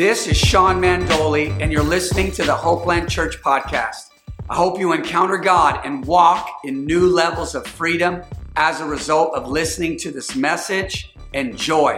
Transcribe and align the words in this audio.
This 0.00 0.26
is 0.26 0.38
Sean 0.38 0.80
Mandoli, 0.80 1.50
and 1.60 1.70
you're 1.70 1.82
listening 1.82 2.32
to 2.32 2.42
the 2.42 2.54
Hopeland 2.54 3.10
Church 3.10 3.42
podcast. 3.42 4.08
I 4.48 4.54
hope 4.54 4.80
you 4.80 4.94
encounter 4.94 5.36
God 5.36 5.84
and 5.84 6.02
walk 6.06 6.48
in 6.64 6.86
new 6.86 7.06
levels 7.06 7.54
of 7.54 7.66
freedom 7.66 8.22
as 8.56 8.80
a 8.80 8.86
result 8.86 9.34
of 9.34 9.46
listening 9.46 9.98
to 9.98 10.10
this 10.10 10.34
message. 10.34 11.14
Enjoy. 11.34 11.96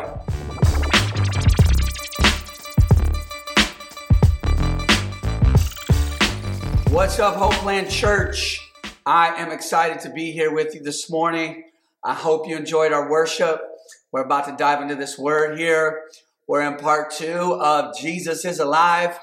What's 6.89 7.21
up, 7.21 7.37
Hopeland 7.37 7.89
Church? 7.89 8.69
I 9.07 9.29
am 9.37 9.53
excited 9.53 10.00
to 10.00 10.11
be 10.11 10.32
here 10.32 10.53
with 10.53 10.75
you 10.75 10.82
this 10.82 11.09
morning. 11.09 11.71
I 12.03 12.14
hope 12.14 12.49
you 12.49 12.57
enjoyed 12.57 12.93
our 12.93 13.08
worship. 13.08 13.63
We're 14.11 14.25
about 14.25 14.46
to 14.46 14.57
dive 14.57 14.82
into 14.82 14.96
this 14.96 15.16
word 15.16 15.57
here. 15.57 16.03
We're 16.49 16.63
in 16.63 16.77
part 16.77 17.13
two 17.13 17.55
of 17.55 17.96
Jesus 17.96 18.45
is 18.45 18.59
Alive, 18.59 19.17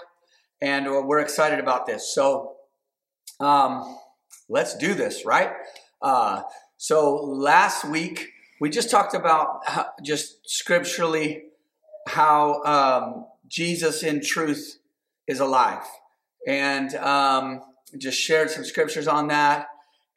and 0.62 0.86
we're 0.86 1.20
excited 1.20 1.60
about 1.60 1.86
this. 1.86 2.14
So, 2.14 2.56
um, 3.42 3.98
let's 4.48 4.78
do 4.78 4.94
this, 4.94 5.26
right? 5.26 5.52
Uh, 6.02 6.44
so, 6.78 7.16
last 7.16 7.84
week 7.84 8.30
we 8.62 8.70
just 8.70 8.90
talked 8.90 9.14
about 9.14 9.68
how, 9.68 9.88
just 10.02 10.50
scripturally 10.50 11.44
how 12.08 12.64
um, 12.64 13.26
Jesus 13.48 14.02
in 14.02 14.22
truth 14.22 14.78
is 15.28 15.42
alive, 15.42 15.84
and 16.48 16.96
um, 16.96 17.62
just 17.98 18.18
shared 18.18 18.50
some 18.50 18.64
scriptures 18.64 19.10
on 19.10 19.28
that. 19.28 19.68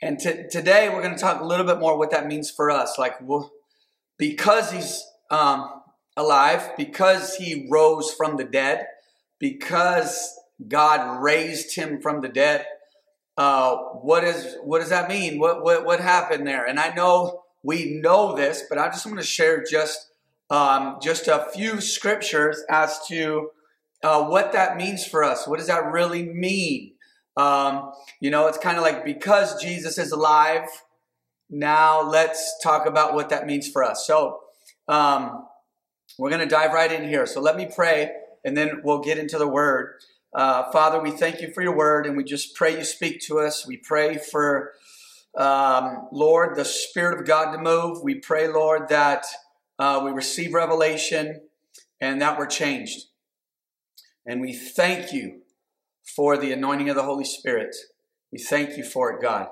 And 0.00 0.20
t- 0.20 0.44
today 0.50 0.88
we're 0.88 1.02
going 1.02 1.14
to 1.14 1.20
talk 1.20 1.40
a 1.40 1.44
little 1.44 1.66
bit 1.66 1.80
more 1.80 1.98
what 1.98 2.12
that 2.12 2.28
means 2.28 2.48
for 2.48 2.70
us, 2.70 2.96
like 2.96 3.14
because 4.18 4.70
he's 4.70 5.04
um, 5.30 5.81
alive, 6.16 6.70
because 6.76 7.36
he 7.36 7.66
rose 7.70 8.12
from 8.12 8.36
the 8.36 8.44
dead, 8.44 8.86
because 9.38 10.38
God 10.68 11.22
raised 11.22 11.74
him 11.74 12.00
from 12.00 12.20
the 12.20 12.28
dead. 12.28 12.66
Uh, 13.36 13.76
what 13.76 14.24
is 14.24 14.56
what 14.62 14.80
does 14.80 14.90
that 14.90 15.08
mean? 15.08 15.38
What 15.38 15.64
what 15.64 15.84
what 15.84 16.00
happened 16.00 16.46
there? 16.46 16.66
And 16.66 16.78
I 16.78 16.92
know 16.94 17.42
we 17.62 18.00
know 18.02 18.36
this, 18.36 18.64
but 18.68 18.78
I 18.78 18.88
just 18.88 19.06
want 19.06 19.18
to 19.18 19.24
share 19.24 19.64
just 19.64 20.08
um, 20.50 20.98
just 21.00 21.28
a 21.28 21.46
few 21.54 21.80
scriptures 21.80 22.62
as 22.68 23.00
to 23.08 23.50
uh, 24.02 24.24
what 24.24 24.52
that 24.52 24.76
means 24.76 25.06
for 25.06 25.24
us. 25.24 25.46
What 25.48 25.58
does 25.58 25.68
that 25.68 25.90
really 25.92 26.24
mean? 26.24 26.92
Um, 27.36 27.92
you 28.20 28.30
know, 28.30 28.46
it's 28.48 28.58
kind 28.58 28.76
of 28.76 28.82
like 28.82 29.04
because 29.04 29.60
Jesus 29.62 29.96
is 29.96 30.12
alive. 30.12 30.68
Now 31.48 32.02
let's 32.02 32.58
talk 32.62 32.86
about 32.86 33.14
what 33.14 33.30
that 33.30 33.46
means 33.46 33.68
for 33.68 33.82
us. 33.82 34.06
So 34.06 34.40
um, 34.88 35.46
we're 36.18 36.30
going 36.30 36.46
to 36.46 36.46
dive 36.46 36.72
right 36.72 36.90
in 36.90 37.08
here. 37.08 37.26
So 37.26 37.40
let 37.40 37.56
me 37.56 37.68
pray, 37.74 38.10
and 38.44 38.56
then 38.56 38.82
we'll 38.84 39.00
get 39.00 39.18
into 39.18 39.38
the 39.38 39.48
word. 39.48 39.94
Uh, 40.34 40.70
Father, 40.70 41.00
we 41.00 41.10
thank 41.10 41.40
you 41.40 41.52
for 41.52 41.62
your 41.62 41.76
word, 41.76 42.06
and 42.06 42.16
we 42.16 42.24
just 42.24 42.54
pray 42.54 42.76
you 42.76 42.84
speak 42.84 43.20
to 43.22 43.38
us. 43.38 43.66
We 43.66 43.76
pray 43.76 44.18
for, 44.18 44.72
um, 45.36 46.08
Lord, 46.12 46.56
the 46.56 46.64
Spirit 46.64 47.20
of 47.20 47.26
God 47.26 47.52
to 47.52 47.58
move. 47.58 48.02
We 48.02 48.16
pray, 48.16 48.48
Lord, 48.48 48.88
that 48.88 49.24
uh, 49.78 50.02
we 50.04 50.10
receive 50.10 50.54
revelation 50.54 51.40
and 52.00 52.20
that 52.20 52.38
we're 52.38 52.46
changed. 52.46 53.06
And 54.26 54.40
we 54.40 54.52
thank 54.52 55.12
you 55.12 55.40
for 56.04 56.36
the 56.36 56.52
anointing 56.52 56.88
of 56.88 56.96
the 56.96 57.02
Holy 57.02 57.24
Spirit. 57.24 57.74
We 58.30 58.38
thank 58.38 58.76
you 58.76 58.84
for 58.84 59.12
it, 59.12 59.22
God. 59.22 59.48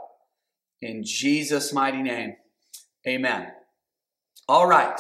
In 0.81 1.03
Jesus' 1.05 1.73
mighty 1.73 2.03
name, 2.03 2.37
amen. 3.07 3.49
All 4.49 4.67
right 4.67 4.99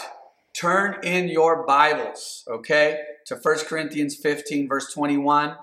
turn 0.60 0.98
in 1.02 1.28
your 1.28 1.64
Bibles, 1.64 2.44
okay, 2.46 3.00
to 3.24 3.34
1 3.34 3.58
Corinthians 3.60 4.16
15, 4.16 4.68
verse 4.68 4.92
21. 4.92 5.56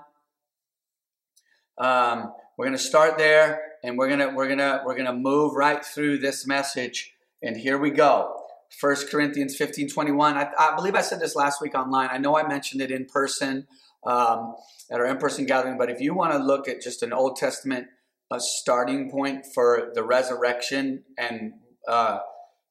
Um, 1.78 2.32
we're 2.56 2.64
going 2.66 2.76
to 2.76 2.82
start 2.82 3.16
there 3.16 3.60
and 3.84 3.96
we're 3.96 4.08
going 4.08 4.18
to 4.18 4.34
we're 4.34 4.46
going 4.46 4.58
to 4.58 4.82
we're 4.84 4.96
going 4.96 5.06
to 5.06 5.12
move 5.12 5.54
right 5.54 5.84
through 5.84 6.18
this 6.18 6.48
message 6.48 7.12
and 7.42 7.56
here 7.56 7.78
we 7.78 7.90
go. 7.90 8.34
1 8.82 8.96
corinthians 9.10 9.56
15 9.56 9.88
21 9.88 10.36
I, 10.36 10.50
I, 10.58 10.76
believe 10.76 10.94
i 10.94 11.00
said 11.00 11.20
this 11.20 11.34
last 11.34 11.62
week 11.62 11.74
online. 11.74 12.10
I 12.12 12.18
know 12.18 12.36
i 12.36 12.46
mentioned 12.46 12.82
it 12.82 12.90
in 12.90 13.06
person 13.06 13.66
um, 14.04 14.56
at 14.90 15.00
our 15.00 15.06
in-person 15.06 15.46
gathering 15.46 15.78
but 15.78 15.88
if 15.88 16.02
you 16.02 16.12
want 16.12 16.32
to 16.32 16.38
look 16.38 16.68
at 16.68 16.82
just 16.82 17.02
an 17.02 17.14
old 17.14 17.36
testament 17.36 17.86
a 18.30 18.38
starting 18.38 19.10
point 19.10 19.46
for 19.54 19.90
the 19.94 20.02
resurrection 20.02 21.04
and 21.16 21.54
uh, 21.86 22.18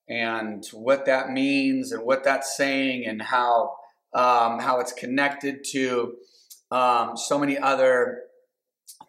and 0.10 0.66
what 0.72 1.06
that 1.06 1.32
means 1.32 1.92
and 1.92 2.04
what 2.04 2.24
that's 2.24 2.56
saying 2.56 3.06
and 3.06 3.22
how 3.22 3.76
um, 4.14 4.60
how 4.60 4.80
it's 4.80 4.94
connected 4.94 5.64
to 5.72 6.16
um, 6.72 7.16
so 7.16 7.38
many 7.38 7.58
other 7.58 8.24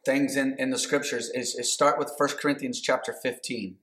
things 0.04 0.36
in, 0.36 0.56
in 0.59 0.70
the 0.70 0.78
scriptures 0.78 1.31
is, 1.31 1.54
is 1.54 1.72
start 1.72 1.98
with 1.98 2.12
1 2.16 2.31
corinthians 2.41 2.81
chapter 2.81 3.12
15 3.12 3.76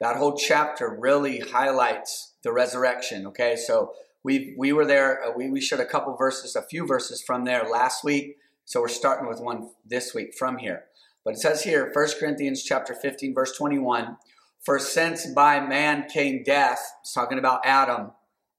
that 0.00 0.16
whole 0.16 0.36
chapter 0.36 0.96
really 0.98 1.40
highlights 1.40 2.34
the 2.42 2.52
resurrection 2.52 3.26
okay? 3.26 3.56
So 3.56 3.92
we 4.22 4.54
we 4.56 4.72
were 4.72 4.84
there 4.84 5.24
uh, 5.24 5.32
we, 5.36 5.50
we 5.50 5.60
shared 5.60 5.80
a 5.80 5.86
couple 5.86 6.14
verses 6.16 6.56
a 6.56 6.62
few 6.62 6.86
verses 6.86 7.22
from 7.22 7.44
there 7.44 7.68
last 7.70 8.04
week. 8.04 8.36
So 8.64 8.80
we're 8.80 8.88
starting 8.88 9.28
with 9.28 9.40
one 9.40 9.70
this 9.86 10.14
week 10.14 10.34
from 10.38 10.58
here. 10.58 10.84
But 11.24 11.34
it 11.34 11.40
says 11.40 11.64
here 11.64 11.90
1 11.92 12.08
corinthians 12.18 12.62
chapter 12.62 12.94
15 12.94 13.34
verse 13.34 13.56
21 13.56 14.16
for 14.64 14.78
since 14.78 15.26
by 15.26 15.60
man 15.60 16.06
came 16.08 16.42
death, 16.42 16.80
it's 17.00 17.12
talking 17.12 17.38
about 17.38 17.60
Adam, 17.64 18.12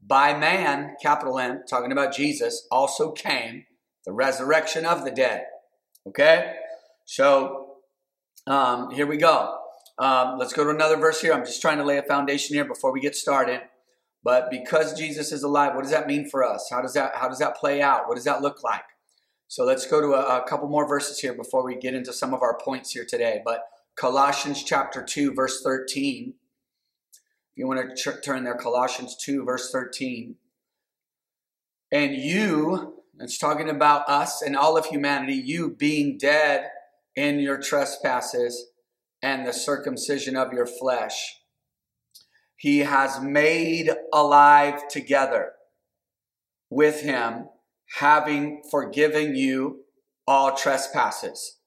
by 0.05 0.37
man, 0.37 0.95
capital 1.01 1.39
M, 1.39 1.63
talking 1.69 1.91
about 1.91 2.13
Jesus, 2.13 2.65
also 2.71 3.11
came 3.11 3.65
the 4.05 4.13
resurrection 4.13 4.85
of 4.85 5.03
the 5.03 5.11
dead. 5.11 5.43
Okay? 6.07 6.55
So 7.05 7.75
um, 8.47 8.91
here 8.91 9.05
we 9.05 9.17
go. 9.17 9.57
Um, 9.97 10.37
let's 10.37 10.53
go 10.53 10.63
to 10.63 10.69
another 10.69 10.95
verse 10.95 11.21
here. 11.21 11.33
I'm 11.33 11.45
just 11.45 11.61
trying 11.61 11.77
to 11.77 11.83
lay 11.83 11.97
a 11.97 12.03
foundation 12.03 12.55
here 12.55 12.65
before 12.65 12.93
we 12.93 13.01
get 13.01 13.15
started. 13.15 13.61
But 14.23 14.49
because 14.49 14.97
Jesus 14.97 15.31
is 15.31 15.43
alive, 15.43 15.75
what 15.75 15.83
does 15.83 15.91
that 15.91 16.07
mean 16.07 16.29
for 16.29 16.43
us? 16.43 16.67
How 16.71 16.81
does 16.81 16.93
that 16.93 17.13
how 17.15 17.29
does 17.29 17.39
that 17.39 17.57
play 17.57 17.81
out? 17.81 18.07
What 18.07 18.15
does 18.15 18.25
that 18.25 18.41
look 18.41 18.63
like? 18.63 18.83
So 19.47 19.63
let's 19.63 19.87
go 19.87 20.01
to 20.01 20.13
a, 20.13 20.41
a 20.41 20.47
couple 20.47 20.67
more 20.69 20.87
verses 20.87 21.19
here 21.19 21.33
before 21.33 21.65
we 21.65 21.75
get 21.75 21.93
into 21.93 22.13
some 22.13 22.33
of 22.33 22.41
our 22.41 22.57
points 22.57 22.91
here 22.91 23.05
today. 23.07 23.41
But 23.43 23.63
Colossians 23.99 24.63
chapter 24.63 25.03
2, 25.03 25.33
verse 25.33 25.61
13. 25.61 26.33
If 27.11 27.57
you 27.57 27.67
want 27.67 27.89
to 27.89 27.95
ch- 27.95 28.23
turn 28.23 28.45
there, 28.45 28.55
Colossians 28.55 29.17
2, 29.17 29.43
verse 29.43 29.71
13. 29.73 30.35
And 31.91 32.15
you, 32.15 33.03
it's 33.19 33.37
talking 33.37 33.69
about 33.69 34.07
us 34.07 34.41
and 34.41 34.55
all 34.55 34.77
of 34.77 34.85
humanity, 34.85 35.33
you 35.33 35.75
being 35.77 36.17
dead 36.17 36.69
in 37.17 37.39
your 37.39 37.59
trespasses 37.59 38.67
and 39.21 39.45
the 39.45 39.51
circumcision 39.51 40.37
of 40.37 40.53
your 40.53 40.65
flesh, 40.65 41.41
he 42.55 42.79
has 42.79 43.19
made 43.19 43.89
alive 44.13 44.87
together 44.87 45.51
with 46.69 47.01
him, 47.01 47.49
having 47.97 48.61
forgiven 48.71 49.35
you 49.35 49.81
all 50.25 50.55
trespasses 50.55 51.58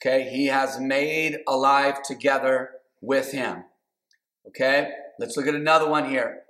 Okay, 0.00 0.28
he 0.30 0.46
has 0.46 0.78
made 0.78 1.38
alive 1.46 2.02
together 2.02 2.70
with 3.00 3.32
him. 3.32 3.64
Okay, 4.46 4.90
let's 5.18 5.36
look 5.36 5.46
at 5.46 5.54
another 5.54 5.88
one 5.88 6.08
here. 6.08 6.42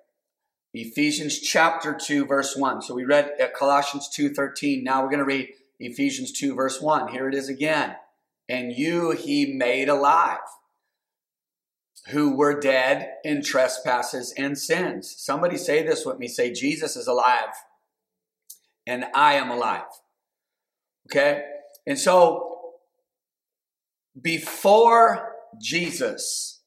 Ephesians 0.75 1.41
chapter 1.41 1.98
2, 2.00 2.26
verse 2.26 2.54
1. 2.54 2.82
So 2.82 2.94
we 2.94 3.04
read 3.04 3.32
at 3.41 3.54
Colossians 3.54 4.09
2 4.10 4.34
13. 4.34 4.84
Now 4.84 5.03
we're 5.03 5.09
going 5.09 5.19
to 5.19 5.25
read 5.25 5.48
Ephesians 5.81 6.32
2, 6.32 6.54
verse 6.54 6.81
1. 6.81 7.09
Here 7.09 7.26
it 7.26 7.34
is 7.34 7.48
again. 7.48 7.97
And 8.48 8.72
you 8.72 9.12
he 9.12 9.54
made 9.54 9.88
alive, 9.88 10.38
who 12.09 12.36
were 12.36 12.60
dead 12.60 13.15
in 13.24 13.42
trespasses 13.42 14.33
and 14.36 14.59
sins. 14.59 15.15
Somebody 15.18 15.56
say 15.56 15.83
this 15.83 16.04
with 16.04 16.18
me. 16.18 16.28
Say, 16.28 16.53
Jesus 16.53 16.97
is 16.97 17.06
alive, 17.06 17.54
and 18.86 19.06
I 19.15 19.34
am 19.34 19.51
alive. 19.51 19.83
Okay? 21.10 21.44
And 21.86 21.98
so 21.98 22.47
before 24.20 25.34
Jesus, 25.60 26.60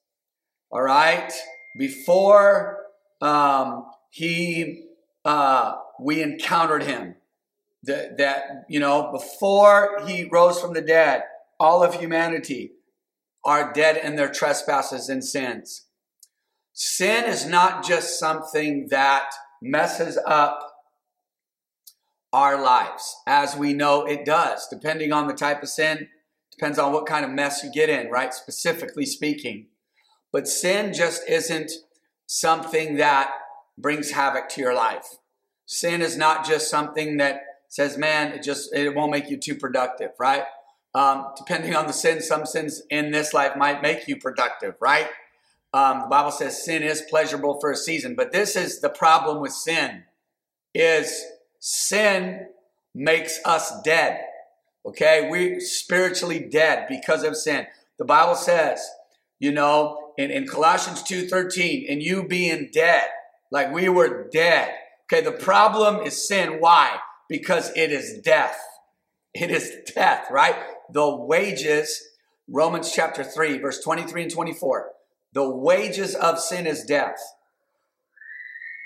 all 0.72 0.82
right, 0.82 1.32
before 1.78 2.78
um, 3.22 3.86
he 4.10 4.86
uh, 5.26 5.76
we 6.00 6.22
encountered 6.22 6.84
him, 6.84 7.16
that 7.84 8.18
that 8.18 8.66
you 8.70 8.80
know 8.80 9.12
before 9.12 10.00
he 10.06 10.28
rose 10.32 10.60
from 10.60 10.74
the 10.74 10.82
dead, 10.82 11.24
all 11.60 11.84
of 11.84 11.96
humanity 11.96 12.72
are 13.44 13.74
dead 13.74 13.98
in 13.98 14.16
their 14.16 14.32
trespasses 14.32 15.10
and 15.10 15.24
sins. 15.24 15.88
Sin 16.74 17.26
is 17.26 17.46
not 17.46 17.86
just 17.86 18.20
something 18.20 18.88
that 18.90 19.30
messes 19.62 20.18
up 20.26 20.60
our 22.34 22.62
lives, 22.62 23.16
as 23.28 23.58
we 23.58 23.74
know 23.74 24.06
it 24.06 24.26
does, 24.26 24.68
depending 24.70 25.12
on 25.12 25.28
the 25.28 25.34
type 25.34 25.62
of 25.62 25.70
sin 25.70 26.08
Depends 26.62 26.78
on 26.78 26.94
what 26.94 27.08
kind 27.08 27.26
of 27.26 27.32
mess 27.32 27.64
you 27.64 27.72
get 27.72 27.90
in, 27.90 28.12
right? 28.12 28.36
Specifically 28.36 29.08
speaking. 29.08 29.66
But 30.32 30.48
sin 30.48 30.94
just 30.94 31.28
isn't 31.28 31.72
something 32.28 32.98
that 32.98 33.32
brings 33.80 34.12
havoc 34.12 34.48
to 34.50 34.62
your 34.62 34.76
life. 34.76 35.08
Sin 35.66 36.04
is 36.04 36.16
not 36.16 36.46
just 36.46 36.70
something 36.70 37.18
that 37.18 37.42
says, 37.68 37.98
man, 37.98 38.34
it 38.34 38.44
just 38.44 38.72
it 38.76 38.94
won't 38.94 39.10
make 39.10 39.28
you 39.28 39.38
too 39.38 39.56
productive, 39.56 40.12
right? 40.20 40.44
Um, 40.94 41.30
depending 41.36 41.76
on 41.76 41.88
the 41.88 41.94
sin, 41.94 42.22
some 42.22 42.46
sins 42.46 42.84
in 42.92 43.10
this 43.10 43.34
life 43.34 43.56
might 43.56 43.82
make 43.82 44.08
you 44.08 44.18
productive, 44.18 44.76
right? 44.80 45.08
Um, 45.74 46.02
the 46.02 46.08
Bible 46.10 46.30
says 46.30 46.64
sin 46.64 46.84
is 46.84 47.02
pleasurable 47.10 47.60
for 47.60 47.72
a 47.72 47.76
season, 47.76 48.14
but 48.14 48.32
this 48.32 48.56
is 48.56 48.82
the 48.82 48.90
problem 48.90 49.42
with 49.42 49.52
sin: 49.52 50.04
is 50.76 51.26
sin 51.60 52.50
makes 52.94 53.40
us 53.46 53.82
dead. 53.82 54.26
Okay, 54.86 55.28
we're 55.30 55.60
spiritually 55.60 56.40
dead 56.40 56.88
because 56.90 57.24
of 57.24 57.36
sin. 57.36 57.68
The 58.00 58.06
Bible 58.06 58.36
says, 58.36 58.82
you 59.40 59.52
know, 59.52 60.14
in, 60.18 60.32
in 60.32 60.48
Colossians 60.48 61.04
2:13, 61.04 61.86
and 61.90 62.02
you 62.02 62.28
being 62.28 62.70
dead, 62.74 63.08
like 63.52 63.72
we 63.72 63.90
were 63.90 64.28
dead. 64.30 64.74
Okay, 65.06 65.22
the 65.24 65.32
problem 65.32 66.06
is 66.06 66.28
sin. 66.28 66.58
Why? 66.60 66.98
Because 67.30 67.72
it 67.76 67.92
is 67.92 68.20
death. 68.24 68.58
It 69.34 69.52
is 69.52 69.72
death, 69.94 70.28
right? 70.32 70.56
The 70.92 71.16
wages, 71.16 72.02
Romans 72.50 72.92
chapter 72.92 73.24
3, 73.24 73.60
verse 73.60 73.82
23 73.84 74.24
and 74.24 74.32
24. 74.32 74.90
The 75.34 75.50
wages 75.50 76.16
of 76.16 76.40
sin 76.40 76.68
is 76.68 76.84
death. 76.84 77.20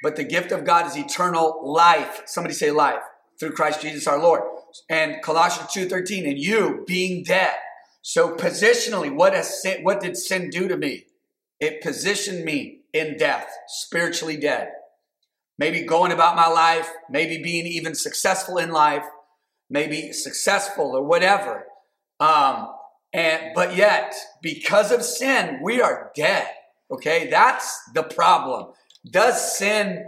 But 0.04 0.16
the 0.16 0.24
gift 0.24 0.52
of 0.52 0.66
God 0.66 0.86
is 0.86 0.96
eternal 0.96 1.62
life. 1.64 2.22
Somebody 2.26 2.54
say 2.54 2.70
life 2.70 3.02
through 3.40 3.54
Christ 3.54 3.82
Jesus 3.82 4.08
our 4.08 4.20
Lord. 4.20 4.42
And 4.90 5.22
Colossians 5.22 5.72
2:13, 5.72 6.26
and 6.26 6.38
you 6.38 6.84
being 6.88 7.24
dead. 7.24 7.56
So 8.02 8.36
positionally, 8.36 9.14
what 9.14 9.34
has 9.34 9.62
sin, 9.62 9.84
what 9.84 10.00
did 10.00 10.18
sin 10.18 10.50
do 10.50 10.68
to 10.68 10.78
me? 10.78 11.08
It 11.60 11.82
positioned 11.82 12.46
me 12.46 12.82
in 12.94 13.18
death, 13.18 13.48
spiritually 13.68 14.38
dead. 14.38 14.72
Maybe 15.58 15.82
going 15.84 16.12
about 16.12 16.36
my 16.36 16.48
life, 16.48 16.90
maybe 17.10 17.42
being 17.42 17.66
even 17.66 17.96
successful 17.96 18.58
in 18.58 18.72
life, 18.72 19.06
maybe 19.70 20.12
successful 20.12 20.96
or 20.96 21.04
whatever. 21.04 21.66
Um, 22.20 22.70
and 23.14 23.54
but 23.56 23.76
yet, 23.76 24.14
because 24.42 24.92
of 24.92 25.04
sin, 25.04 25.60
we 25.64 25.82
are 25.82 26.12
dead. 26.16 26.48
Okay, 26.92 27.28
that's 27.30 27.82
the 27.94 28.04
problem. 28.04 28.74
Does 29.10 29.58
sin 29.58 30.06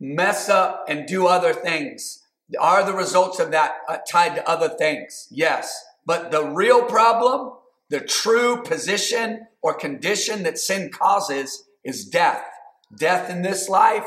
mess 0.00 0.48
up 0.48 0.86
and 0.88 1.06
do 1.06 1.26
other 1.26 1.52
things? 1.52 2.22
Are 2.60 2.84
the 2.84 2.92
results 2.92 3.38
of 3.40 3.50
that 3.50 3.78
uh, 3.88 3.98
tied 4.08 4.36
to 4.36 4.48
other 4.48 4.68
things? 4.68 5.28
Yes. 5.30 5.84
But 6.04 6.30
the 6.30 6.44
real 6.44 6.84
problem, 6.84 7.52
the 7.90 8.00
true 8.00 8.62
position 8.62 9.46
or 9.62 9.74
condition 9.74 10.44
that 10.44 10.58
sin 10.58 10.90
causes 10.90 11.64
is 11.84 12.04
death. 12.04 12.44
Death 12.96 13.28
in 13.30 13.42
this 13.42 13.68
life 13.68 14.06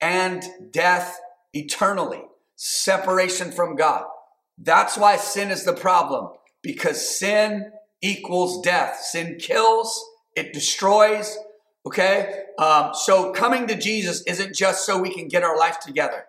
and 0.00 0.44
death 0.70 1.18
eternally. 1.54 2.22
Separation 2.56 3.50
from 3.50 3.74
God. 3.76 4.04
That's 4.58 4.98
why 4.98 5.16
sin 5.16 5.50
is 5.50 5.64
the 5.64 5.72
problem 5.72 6.30
because 6.62 7.18
sin 7.18 7.72
equals 8.02 8.62
death. 8.62 9.00
Sin 9.00 9.36
kills, 9.38 10.04
it 10.36 10.52
destroys. 10.52 11.38
Okay? 11.86 12.44
Um, 12.58 12.90
so 12.92 13.32
coming 13.32 13.66
to 13.68 13.74
Jesus 13.76 14.22
isn't 14.26 14.54
just 14.54 14.84
so 14.84 14.98
we 14.98 15.12
can 15.12 15.28
get 15.28 15.42
our 15.42 15.56
life 15.58 15.80
together. 15.80 16.26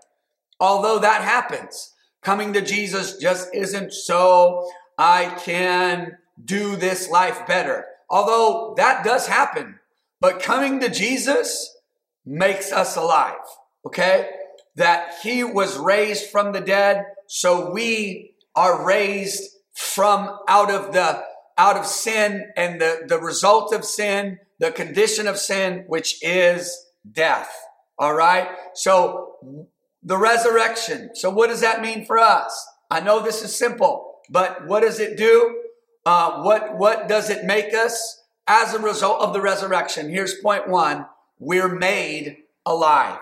Although 0.63 0.99
that 0.99 1.23
happens, 1.23 1.93
coming 2.21 2.53
to 2.53 2.61
Jesus 2.61 3.17
just 3.17 3.49
isn't 3.53 3.91
so 3.91 4.65
I 4.97 5.37
can 5.43 6.19
do 6.41 6.77
this 6.77 7.09
life 7.09 7.45
better. 7.45 7.83
Although 8.09 8.73
that 8.77 9.03
does 9.03 9.27
happen, 9.27 9.79
but 10.21 10.41
coming 10.41 10.79
to 10.79 10.87
Jesus 10.87 11.69
makes 12.25 12.71
us 12.71 12.95
alive. 12.95 13.43
Okay? 13.85 14.29
That 14.77 15.15
he 15.21 15.43
was 15.43 15.77
raised 15.77 16.29
from 16.29 16.53
the 16.53 16.61
dead, 16.61 17.03
so 17.27 17.69
we 17.69 18.31
are 18.55 18.85
raised 18.85 19.43
from 19.73 20.29
out 20.47 20.71
of 20.71 20.93
the 20.93 21.23
out 21.57 21.75
of 21.75 21.85
sin 21.85 22.53
and 22.55 22.79
the, 22.79 23.01
the 23.05 23.19
result 23.19 23.73
of 23.73 23.83
sin, 23.83 24.39
the 24.59 24.71
condition 24.71 25.27
of 25.27 25.37
sin, 25.37 25.83
which 25.87 26.23
is 26.23 26.85
death. 27.11 27.53
All 27.99 28.13
right. 28.13 28.47
So 28.75 29.67
the 30.03 30.17
resurrection. 30.17 31.11
So 31.13 31.29
what 31.29 31.49
does 31.49 31.61
that 31.61 31.81
mean 31.81 32.05
for 32.05 32.19
us? 32.19 32.67
I 32.91 32.99
know 32.99 33.21
this 33.21 33.43
is 33.43 33.55
simple, 33.55 34.19
but 34.29 34.67
what 34.67 34.81
does 34.81 34.99
it 34.99 35.17
do? 35.17 35.61
Uh, 36.05 36.41
what, 36.41 36.77
what 36.77 37.07
does 37.07 37.29
it 37.29 37.45
make 37.45 37.73
us 37.73 38.23
as 38.47 38.73
a 38.73 38.79
result 38.79 39.21
of 39.21 39.33
the 39.33 39.41
resurrection? 39.41 40.09
Here's 40.09 40.35
point 40.35 40.67
one. 40.67 41.05
We're 41.39 41.73
made 41.73 42.37
alive. 42.65 43.19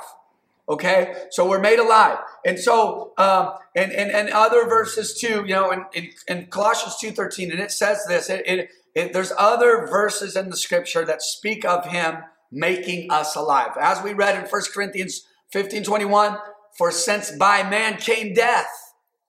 Okay, 0.70 1.14
so 1.32 1.50
we're 1.50 1.60
made 1.60 1.80
alive, 1.80 2.20
and 2.46 2.58
so 2.58 3.12
um, 3.18 3.56
and, 3.76 3.92
and 3.92 4.10
and 4.10 4.30
other 4.30 4.70
verses 4.70 5.14
too. 5.20 5.44
You 5.46 5.56
know, 5.56 5.72
in, 5.72 5.86
in, 5.94 6.10
in 6.30 6.46
Colossians 6.46 6.96
two 6.98 7.12
thirteen, 7.12 7.52
and 7.52 7.60
it 7.60 7.72
says 7.72 8.06
this. 8.08 8.30
It, 8.30 8.48
it, 8.48 8.70
it, 8.96 9.12
there's 9.12 9.34
other 9.38 9.86
verses 9.88 10.38
in 10.38 10.50
the 10.50 10.56
scripture 10.56 11.04
that 11.04 11.22
speak 11.24 11.66
of 11.66 11.88
Him 11.88 12.20
making 12.52 13.12
us 13.12 13.36
alive, 13.36 13.72
as 13.82 14.02
we 14.02 14.14
read 14.14 14.36
in 14.36 14.50
1 14.50 14.62
Corinthians 14.74 15.28
fifteen 15.52 15.84
twenty 15.84 16.06
one. 16.06 16.38
For 16.82 16.90
since 16.90 17.30
by 17.30 17.62
man 17.62 17.98
came 17.98 18.34
death, 18.34 18.66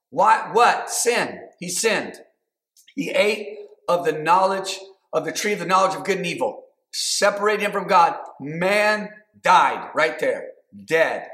what 0.09 0.55
what 0.55 0.89
sin? 0.89 1.39
He 1.61 1.69
sinned. 1.69 2.15
He 2.95 3.11
ate 3.11 3.59
of 3.87 4.07
the 4.07 4.13
knowledge 4.13 4.79
of 5.13 5.27
the 5.27 5.33
tree 5.33 5.53
of 5.53 5.59
the 5.59 5.67
knowledge 5.67 5.95
of 5.95 6.03
good 6.03 6.17
and 6.17 6.25
evil. 6.25 6.63
Separated 6.93 7.61
him 7.61 7.73
from 7.73 7.89
God. 7.89 8.17
Man 8.41 9.11
died 9.43 9.91
right 9.95 10.19
there 10.19 10.53
dead, 10.87 11.29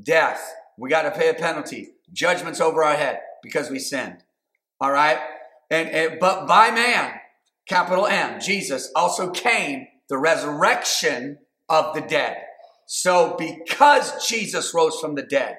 death. 0.00 0.48
We 0.78 0.90
got 0.90 1.02
to 1.02 1.10
pay 1.10 1.28
a 1.28 1.34
penalty. 1.34 1.94
Judgment's 2.12 2.60
over 2.60 2.84
our 2.84 2.94
head 2.94 3.18
because 3.42 3.68
we 3.68 3.80
sinned. 3.80 4.18
All 4.80 4.92
right? 4.92 5.18
And, 5.72 5.88
and 5.88 6.20
but 6.20 6.46
by 6.46 6.70
man, 6.70 7.14
capital 7.66 8.06
M, 8.06 8.40
Jesus 8.40 8.92
also 8.94 9.30
came 9.30 9.88
the 10.08 10.18
resurrection 10.18 11.38
of 11.68 11.96
the 11.96 12.00
dead. 12.00 12.36
So 12.86 13.34
because 13.36 14.24
Jesus 14.28 14.72
rose 14.72 15.00
from 15.00 15.16
the 15.16 15.22
dead, 15.22 15.56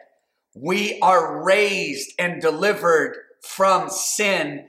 we 0.56 1.00
are 1.02 1.44
raised 1.44 2.14
and 2.18 2.42
delivered 2.42 3.18
from 3.42 3.90
sin, 3.90 4.68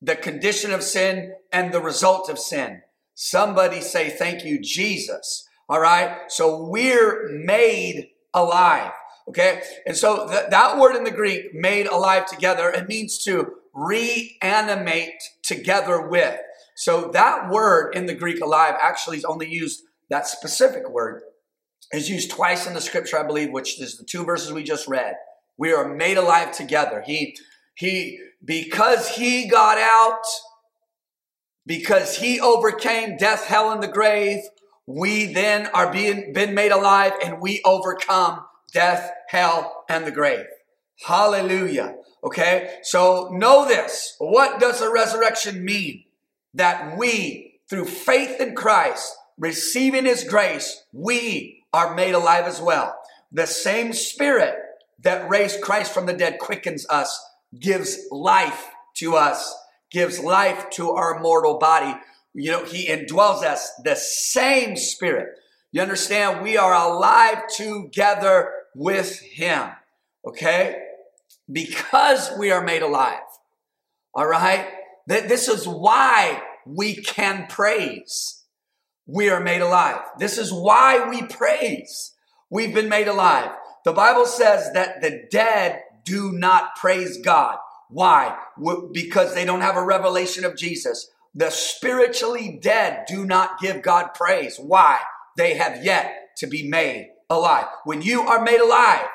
the 0.00 0.16
condition 0.16 0.72
of 0.72 0.82
sin 0.82 1.34
and 1.52 1.72
the 1.72 1.82
result 1.82 2.30
of 2.30 2.38
sin. 2.38 2.82
Somebody 3.14 3.80
say, 3.80 4.10
thank 4.10 4.44
you, 4.44 4.60
Jesus. 4.60 5.46
All 5.68 5.80
right. 5.80 6.18
So 6.28 6.64
we're 6.64 7.28
made 7.32 8.10
alive. 8.32 8.92
Okay. 9.28 9.62
And 9.86 9.96
so 9.96 10.28
th- 10.28 10.50
that 10.50 10.78
word 10.78 10.96
in 10.96 11.04
the 11.04 11.10
Greek, 11.10 11.54
made 11.54 11.86
alive 11.86 12.26
together, 12.26 12.70
it 12.70 12.88
means 12.88 13.22
to 13.24 13.54
reanimate 13.72 15.22
together 15.42 16.08
with. 16.08 16.38
So 16.76 17.10
that 17.12 17.50
word 17.50 17.94
in 17.94 18.06
the 18.06 18.14
Greek 18.14 18.40
alive 18.40 18.74
actually 18.80 19.18
is 19.18 19.24
only 19.24 19.48
used, 19.48 19.82
that 20.10 20.26
specific 20.26 20.88
word 20.88 21.22
is 21.92 22.08
used 22.08 22.30
twice 22.30 22.66
in 22.66 22.74
the 22.74 22.80
scripture, 22.80 23.18
I 23.18 23.26
believe, 23.26 23.50
which 23.50 23.80
is 23.80 23.96
the 23.96 24.04
two 24.04 24.24
verses 24.24 24.52
we 24.52 24.62
just 24.62 24.86
read. 24.86 25.14
We 25.56 25.72
are 25.72 25.94
made 25.94 26.16
alive 26.16 26.52
together. 26.52 27.02
He, 27.06 27.36
he, 27.74 28.20
because 28.44 29.08
he 29.10 29.48
got 29.48 29.78
out, 29.78 30.24
because 31.66 32.18
he 32.18 32.40
overcame 32.40 33.16
death, 33.16 33.46
hell, 33.46 33.70
and 33.70 33.82
the 33.82 33.88
grave, 33.88 34.40
we 34.86 35.32
then 35.32 35.66
are 35.68 35.90
being 35.90 36.32
been 36.32 36.54
made 36.54 36.72
alive 36.72 37.12
and 37.24 37.40
we 37.40 37.62
overcome 37.64 38.44
death, 38.72 39.10
hell, 39.28 39.84
and 39.88 40.06
the 40.06 40.10
grave. 40.10 40.44
Hallelujah. 41.06 41.96
Okay. 42.22 42.78
So 42.82 43.30
know 43.32 43.66
this. 43.66 44.14
What 44.18 44.60
does 44.60 44.80
the 44.80 44.90
resurrection 44.92 45.64
mean? 45.64 46.04
That 46.52 46.96
we, 46.96 47.60
through 47.68 47.86
faith 47.86 48.40
in 48.40 48.54
Christ, 48.54 49.16
receiving 49.38 50.04
his 50.04 50.22
grace, 50.24 50.84
we 50.92 51.64
are 51.72 51.94
made 51.94 52.14
alive 52.14 52.44
as 52.44 52.60
well. 52.60 52.94
The 53.32 53.46
same 53.46 53.92
spirit 53.92 54.54
that 55.02 55.28
raised 55.28 55.60
Christ 55.60 55.92
from 55.92 56.06
the 56.06 56.12
dead 56.12 56.38
quickens 56.38 56.86
us, 56.88 57.22
gives 57.58 57.98
life 58.10 58.70
to 58.96 59.16
us, 59.16 59.54
gives 59.90 60.20
life 60.20 60.70
to 60.70 60.90
our 60.90 61.20
mortal 61.20 61.58
body 61.58 61.94
you 62.34 62.50
know, 62.50 62.64
he 62.64 62.88
indwells 62.88 63.44
us, 63.44 63.72
the 63.84 63.94
same 63.94 64.76
spirit. 64.76 65.38
You 65.70 65.80
understand? 65.80 66.42
We 66.42 66.56
are 66.56 66.74
alive 66.74 67.46
together 67.48 68.50
with 68.74 69.20
him. 69.20 69.70
Okay? 70.26 70.82
Because 71.50 72.32
we 72.36 72.50
are 72.50 72.62
made 72.62 72.82
alive. 72.82 73.20
All 74.12 74.26
right? 74.26 74.66
This 75.06 75.48
is 75.48 75.66
why 75.66 76.42
we 76.66 76.96
can 76.96 77.46
praise. 77.48 78.42
We 79.06 79.28
are 79.28 79.40
made 79.40 79.60
alive. 79.60 80.00
This 80.18 80.38
is 80.38 80.52
why 80.52 81.08
we 81.08 81.22
praise. 81.22 82.14
We've 82.50 82.74
been 82.74 82.88
made 82.88 83.08
alive. 83.08 83.50
The 83.84 83.92
Bible 83.92 84.26
says 84.26 84.72
that 84.72 85.00
the 85.02 85.28
dead 85.30 85.82
do 86.04 86.32
not 86.32 86.76
praise 86.76 87.18
God. 87.22 87.58
Why? 87.88 88.36
Because 88.92 89.34
they 89.34 89.44
don't 89.44 89.60
have 89.60 89.76
a 89.76 89.84
revelation 89.84 90.44
of 90.44 90.56
Jesus. 90.56 91.10
The 91.34 91.50
spiritually 91.50 92.58
dead 92.60 93.04
do 93.06 93.24
not 93.24 93.60
give 93.60 93.82
God 93.82 94.14
praise. 94.14 94.56
Why? 94.58 95.00
They 95.36 95.54
have 95.54 95.84
yet 95.84 96.36
to 96.38 96.46
be 96.46 96.68
made 96.68 97.10
alive. 97.28 97.66
When 97.84 98.02
you 98.02 98.22
are 98.22 98.42
made 98.42 98.60
alive, 98.60 99.06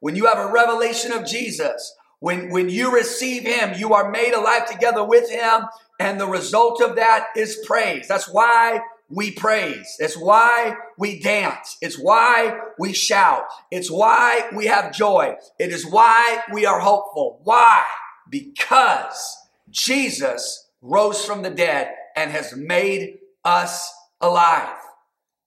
when 0.00 0.14
you 0.14 0.26
have 0.26 0.38
a 0.38 0.52
revelation 0.52 1.12
of 1.12 1.26
Jesus, 1.26 1.94
When, 2.20 2.50
when 2.50 2.68
you 2.68 2.92
receive 2.92 3.44
him, 3.44 3.78
you 3.78 3.94
are 3.94 4.10
made 4.10 4.34
alive 4.34 4.66
together 4.68 5.04
with 5.04 5.30
him. 5.30 5.66
And 6.00 6.18
the 6.18 6.26
result 6.26 6.82
of 6.82 6.96
that 6.96 7.26
is 7.36 7.64
praise. 7.64 8.08
That's 8.08 8.28
why 8.28 8.80
we 9.10 9.30
praise. 9.30 9.96
It's 9.98 10.16
why 10.16 10.76
we 10.98 11.20
dance. 11.20 11.78
It's 11.80 11.98
why 11.98 12.58
we 12.78 12.92
shout. 12.92 13.44
It's 13.70 13.90
why 13.90 14.48
we 14.54 14.66
have 14.66 14.92
joy. 14.92 15.36
It 15.58 15.72
is 15.72 15.86
why 15.86 16.42
we 16.52 16.66
are 16.66 16.80
hopeful. 16.80 17.40
Why? 17.44 17.84
Because 18.28 19.36
Jesus 19.70 20.68
rose 20.82 21.24
from 21.24 21.42
the 21.42 21.50
dead 21.50 21.94
and 22.16 22.30
has 22.30 22.54
made 22.54 23.18
us 23.44 23.92
alive. 24.20 24.76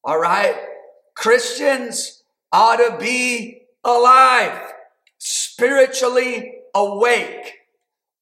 All 0.04 0.20
right? 0.20 0.56
Christians 1.16 2.24
ought 2.52 2.78
to 2.78 2.98
be 3.00 3.62
alive, 3.84 4.74
spiritually 5.18 6.56
awake. 6.74 7.60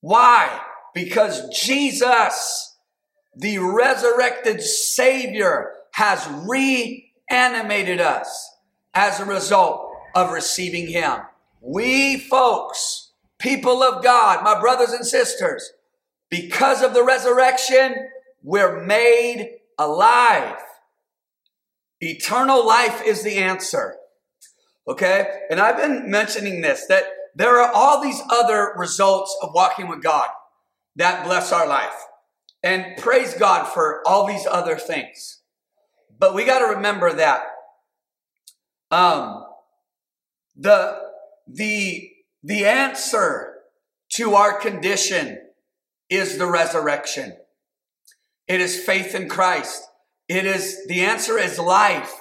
Why? 0.01 0.59
Because 0.93 1.47
Jesus, 1.49 2.68
the 3.39 3.57
resurrected 3.57 4.61
Savior, 4.61 5.71
has 5.91 6.27
reanimated 6.45 8.01
us 8.01 8.51
as 8.93 9.19
a 9.19 9.25
result 9.25 9.91
of 10.13 10.31
receiving 10.31 10.87
Him. 10.87 11.19
We 11.61 12.17
folks, 12.17 13.11
people 13.37 13.81
of 13.81 14.03
God, 14.03 14.43
my 14.43 14.59
brothers 14.59 14.91
and 14.91 15.05
sisters, 15.05 15.71
because 16.29 16.83
of 16.83 16.93
the 16.93 17.03
resurrection, 17.03 18.09
we're 18.43 18.83
made 18.85 19.59
alive. 19.77 20.57
Eternal 22.01 22.65
life 22.65 23.01
is 23.05 23.23
the 23.23 23.37
answer. 23.37 23.95
Okay? 24.87 25.45
And 25.49 25.59
I've 25.59 25.77
been 25.77 26.11
mentioning 26.11 26.61
this 26.61 26.85
that 26.87 27.05
there 27.35 27.57
are 27.61 27.71
all 27.73 28.01
these 28.01 28.21
other 28.29 28.73
results 28.75 29.35
of 29.41 29.51
walking 29.53 29.87
with 29.87 30.03
God 30.03 30.27
that 30.97 31.25
bless 31.25 31.53
our 31.53 31.67
life. 31.67 32.05
And 32.61 32.97
praise 32.97 33.33
God 33.33 33.65
for 33.65 34.01
all 34.05 34.27
these 34.27 34.45
other 34.45 34.77
things. 34.77 35.39
But 36.17 36.33
we 36.33 36.45
got 36.45 36.59
to 36.59 36.75
remember 36.75 37.13
that 37.13 37.43
um, 38.91 39.45
the 40.55 40.99
the 41.47 42.09
the 42.43 42.65
answer 42.65 43.55
to 44.13 44.35
our 44.35 44.59
condition 44.59 45.39
is 46.09 46.37
the 46.37 46.47
resurrection. 46.47 47.37
It 48.47 48.59
is 48.59 48.83
faith 48.83 49.13
in 49.15 49.29
Christ. 49.29 49.83
It 50.27 50.45
is 50.45 50.85
the 50.87 51.01
answer 51.01 51.37
is 51.37 51.59
life. 51.59 52.13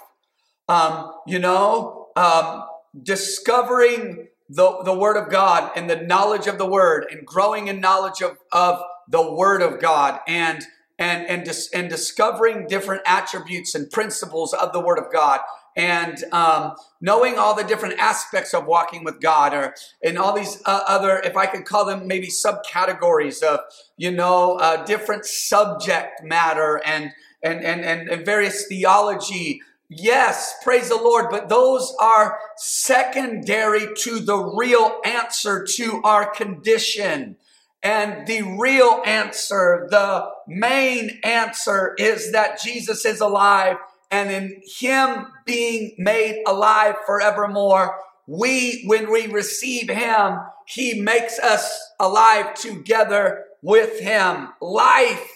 Um, 0.69 1.13
you 1.27 1.39
know, 1.39 2.09
um, 2.15 2.65
discovering 3.03 4.29
the, 4.49 4.83
the 4.85 4.95
Word 4.95 5.17
of 5.17 5.31
God 5.31 5.73
and 5.77 5.89
the 5.89 5.97
knowledge 5.97 6.47
of 6.47 6.59
the 6.59 6.67
Word 6.67 7.07
and 7.11 7.27
growing 7.27 7.69
in 7.69 7.81
knowledge 7.81 8.23
of, 8.23 8.37
of 8.53 8.81
the 9.09 9.33
Word 9.33 9.63
of 9.63 9.81
God 9.81 10.21
and 10.29 10.65
and 10.99 11.27
and, 11.27 11.45
dis, 11.45 11.71
and 11.73 11.89
discovering 11.89 12.67
different 12.67 13.03
attributes 13.07 13.75
and 13.75 13.91
principles 13.91 14.53
of 14.53 14.73
the 14.73 14.81
Word 14.81 14.99
of 14.99 15.13
God 15.13 15.41
and 15.79 16.25
um, 16.33 16.75
knowing 17.01 17.39
all 17.39 17.55
the 17.55 17.63
different 17.63 18.01
aspects 18.01 18.53
of 18.53 18.67
walking 18.67 19.05
with 19.05 19.21
God, 19.21 19.55
or 19.55 19.75
and 20.03 20.19
all 20.19 20.35
these 20.35 20.61
uh, 20.67 20.81
other, 20.89 21.21
if 21.21 21.37
I 21.37 21.47
could 21.47 21.65
call 21.65 21.87
them 21.87 22.09
maybe 22.09 22.27
subcategories 22.27 23.45
of, 23.45 23.61
you 23.97 24.11
know, 24.11 24.55
uh, 24.55 24.85
different 24.85 25.25
subject 25.25 26.25
matter 26.25 26.83
and 26.85 27.13
and 27.45 27.65
and 27.65 27.83
and, 27.83 28.09
and 28.09 28.27
various 28.27 28.67
theology. 28.67 29.63
Yes, 29.89 30.55
praise 30.65 30.89
the 30.89 30.97
Lord, 30.97 31.27
but 31.31 31.49
those 31.49 31.95
are 32.01 32.39
secondary 32.57 33.87
to 33.99 34.19
the 34.19 34.37
real 34.37 35.01
answer 35.05 35.65
to 35.77 36.03
our 36.03 36.29
condition. 36.29 37.37
And 37.83 38.27
the 38.27 38.43
real 38.59 39.03
answer, 39.07 39.87
the 39.91 40.29
main 40.47 41.21
answer 41.23 41.95
is 41.99 42.33
that 42.33 42.61
Jesus 42.61 43.05
is 43.05 43.21
alive 43.21 43.77
and 44.11 44.31
in 44.31 44.63
him 44.65 45.27
being 45.45 45.95
made 45.99 46.43
alive 46.47 46.97
forevermore, 47.07 47.97
we, 48.27 48.85
when 48.87 49.11
we 49.11 49.27
receive 49.27 49.91
him, 49.91 50.39
he 50.67 51.01
makes 51.01 51.39
us 51.39 51.93
alive 52.01 52.55
together 52.55 53.45
with 53.63 54.01
him. 54.01 54.49
Life, 54.61 55.31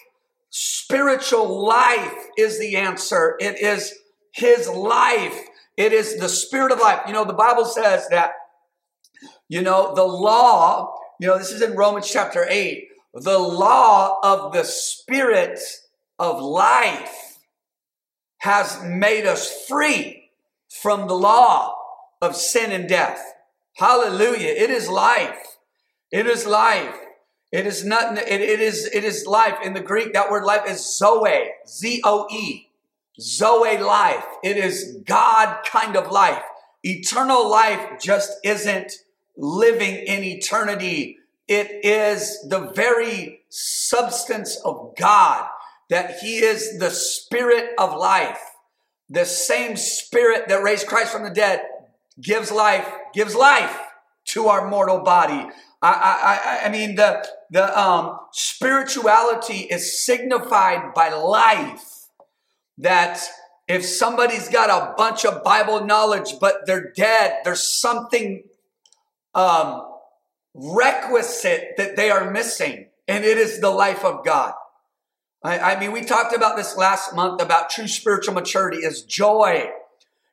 spiritual 0.50 1.66
life 1.66 2.14
is 2.38 2.58
the 2.58 2.76
answer. 2.76 3.36
It 3.40 3.60
is 3.60 3.94
his 4.32 4.68
life. 4.68 5.38
It 5.76 5.92
is 5.92 6.18
the 6.18 6.28
spirit 6.28 6.72
of 6.72 6.80
life. 6.80 7.00
You 7.06 7.12
know, 7.12 7.24
the 7.24 7.32
Bible 7.32 7.64
says 7.64 8.08
that, 8.08 8.32
you 9.48 9.62
know, 9.62 9.94
the 9.94 10.04
law, 10.04 10.94
you 11.22 11.28
know, 11.28 11.38
this 11.38 11.52
is 11.52 11.62
in 11.62 11.76
Romans 11.76 12.10
chapter 12.10 12.44
8, 12.50 12.88
the 13.14 13.38
law 13.38 14.18
of 14.24 14.52
the 14.52 14.64
spirit 14.64 15.60
of 16.18 16.42
life 16.42 17.38
has 18.38 18.82
made 18.82 19.24
us 19.24 19.64
free 19.68 20.30
from 20.68 21.06
the 21.06 21.14
law 21.14 21.76
of 22.20 22.34
sin 22.34 22.72
and 22.72 22.88
death. 22.88 23.34
Hallelujah. 23.74 24.48
It 24.48 24.68
is 24.68 24.88
life. 24.88 25.58
It 26.10 26.26
is 26.26 26.44
life. 26.44 26.96
It 27.52 27.68
is 27.68 27.84
not, 27.84 28.18
it, 28.18 28.40
it 28.40 28.60
is, 28.60 28.86
it 28.92 29.04
is 29.04 29.24
life. 29.24 29.58
In 29.62 29.74
the 29.74 29.80
Greek, 29.80 30.14
that 30.14 30.28
word 30.28 30.42
life 30.42 30.68
is 30.68 30.98
zoe, 30.98 31.50
Z-O-E. 31.68 32.68
Zoe 33.20 33.78
life. 33.78 34.24
It 34.42 34.56
is 34.56 34.98
God 35.04 35.62
kind 35.66 35.94
of 35.94 36.10
life. 36.10 36.42
Eternal 36.82 37.48
life 37.48 38.00
just 38.00 38.32
isn't 38.42 38.90
living 39.36 39.94
in 39.94 40.22
eternity. 40.22 41.18
It 41.48 41.84
is 41.84 42.46
the 42.48 42.70
very 42.74 43.40
substance 43.48 44.56
of 44.64 44.94
God 44.96 45.48
that 45.90 46.18
he 46.20 46.38
is 46.38 46.78
the 46.78 46.90
spirit 46.90 47.70
of 47.78 47.96
life. 47.96 48.40
The 49.10 49.26
same 49.26 49.76
spirit 49.76 50.48
that 50.48 50.62
raised 50.62 50.86
Christ 50.86 51.12
from 51.12 51.24
the 51.24 51.30
dead 51.30 51.62
gives 52.20 52.50
life, 52.50 52.88
gives 53.12 53.34
life 53.34 53.78
to 54.26 54.46
our 54.46 54.68
mortal 54.68 55.00
body. 55.00 55.50
I, 55.82 56.60
I, 56.62 56.66
I 56.66 56.70
mean, 56.70 56.94
the, 56.94 57.26
the 57.50 57.78
um, 57.78 58.18
spirituality 58.30 59.66
is 59.70 60.02
signified 60.02 60.94
by 60.94 61.12
life. 61.12 62.06
That 62.78 63.20
if 63.68 63.84
somebody's 63.84 64.48
got 64.48 64.70
a 64.70 64.94
bunch 64.96 65.24
of 65.24 65.44
Bible 65.44 65.84
knowledge, 65.84 66.36
but 66.40 66.66
they're 66.66 66.92
dead, 66.92 67.40
there's 67.44 67.62
something 67.62 68.44
um, 69.34 69.82
requisite 70.54 71.76
that 71.76 71.96
they 71.96 72.10
are 72.10 72.30
missing, 72.30 72.88
and 73.08 73.24
it 73.24 73.38
is 73.38 73.60
the 73.60 73.70
life 73.70 74.04
of 74.04 74.24
God. 74.24 74.54
I, 75.42 75.58
I 75.74 75.80
mean, 75.80 75.92
we 75.92 76.02
talked 76.02 76.34
about 76.34 76.56
this 76.56 76.76
last 76.76 77.14
month 77.14 77.42
about 77.42 77.70
true 77.70 77.88
spiritual 77.88 78.34
maturity 78.34 78.78
is 78.78 79.02
joy. 79.02 79.70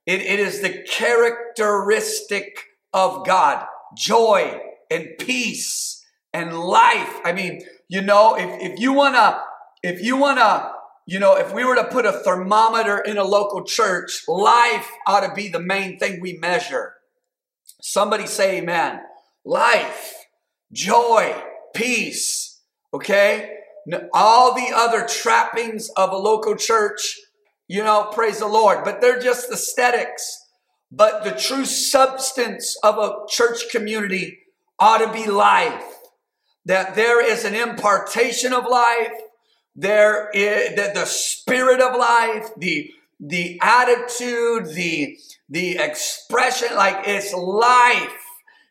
It, 0.05 0.21
it 0.21 0.39
is 0.39 0.61
the 0.61 0.83
characteristic 0.87 2.65
of 2.93 3.25
God 3.25 3.65
joy 3.97 4.61
and 4.89 5.07
peace 5.19 6.05
and 6.33 6.57
life. 6.57 7.19
I 7.23 7.33
mean, 7.33 7.61
you 7.87 8.01
know, 8.01 8.35
if, 8.35 8.73
if 8.73 8.79
you 8.79 8.93
want 8.93 9.15
to, 9.15 9.41
if 9.81 10.01
you 10.01 10.17
want 10.17 10.37
to, 10.39 10.71
you 11.05 11.19
know, 11.19 11.35
if 11.35 11.53
we 11.53 11.65
were 11.65 11.75
to 11.75 11.85
put 11.85 12.05
a 12.05 12.11
thermometer 12.11 12.99
in 12.99 13.17
a 13.17 13.23
local 13.23 13.63
church, 13.63 14.23
life 14.27 14.91
ought 15.07 15.21
to 15.27 15.33
be 15.33 15.47
the 15.47 15.59
main 15.59 15.97
thing 15.97 16.21
we 16.21 16.33
measure. 16.33 16.93
Somebody 17.81 18.27
say 18.27 18.57
amen. 18.57 19.01
Life, 19.45 20.25
joy, 20.71 21.35
peace, 21.73 22.61
okay? 22.93 23.55
all 24.13 24.53
the 24.53 24.71
other 24.73 25.05
trappings 25.07 25.89
of 25.95 26.11
a 26.11 26.17
local 26.17 26.55
church, 26.55 27.19
you 27.67 27.83
know, 27.83 28.09
praise 28.13 28.39
the 28.39 28.47
Lord, 28.47 28.83
but 28.83 29.01
they're 29.01 29.19
just 29.19 29.51
aesthetics. 29.51 30.45
But 30.91 31.23
the 31.23 31.31
true 31.31 31.65
substance 31.65 32.77
of 32.83 32.97
a 32.97 33.25
church 33.27 33.69
community 33.71 34.39
ought 34.79 34.99
to 34.99 35.13
be 35.13 35.29
life. 35.29 35.83
That 36.65 36.95
there 36.95 37.23
is 37.23 37.45
an 37.45 37.55
impartation 37.55 38.53
of 38.53 38.65
life. 38.69 39.13
There 39.75 40.29
is 40.33 40.75
that 40.75 40.93
the 40.95 41.05
spirit 41.05 41.79
of 41.79 41.95
life, 41.95 42.49
the, 42.57 42.91
the 43.19 43.59
attitude, 43.61 44.67
the, 44.75 45.17
the 45.49 45.77
expression, 45.77 46.75
like 46.75 47.07
it's 47.07 47.33
life. 47.33 48.13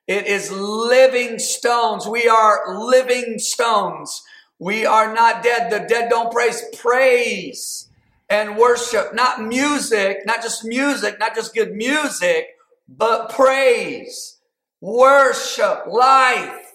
It 0.06 0.26
is 0.26 0.50
living 0.50 1.38
stones. 1.38 2.06
We 2.06 2.28
are 2.28 2.78
living 2.78 3.38
stones 3.38 4.22
we 4.58 4.84
are 4.84 5.12
not 5.14 5.42
dead. 5.42 5.70
The 5.70 5.86
dead 5.86 6.10
don't 6.10 6.32
praise. 6.32 6.62
Praise 6.76 7.88
and 8.28 8.56
worship, 8.56 9.14
not 9.14 9.42
music, 9.42 10.18
not 10.26 10.42
just 10.42 10.64
music, 10.64 11.18
not 11.18 11.34
just 11.34 11.54
good 11.54 11.72
music, 11.72 12.48
but 12.86 13.30
praise, 13.30 14.38
worship, 14.82 15.86
life. 15.86 16.74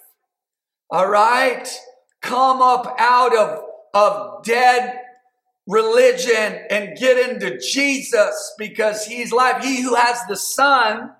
All 0.90 1.08
right? 1.08 1.68
Come 2.22 2.62
up 2.62 2.96
out 2.98 3.36
of, 3.36 3.64
of 3.94 4.44
dead 4.44 5.00
religion 5.68 6.66
and 6.70 6.98
get 6.98 7.30
into 7.30 7.60
Jesus 7.60 8.54
because 8.58 9.06
he's 9.06 9.32
life. 9.32 9.64
He 9.64 9.82
who 9.82 9.96
has 9.96 10.20
the 10.28 10.38
Son 10.38 11.12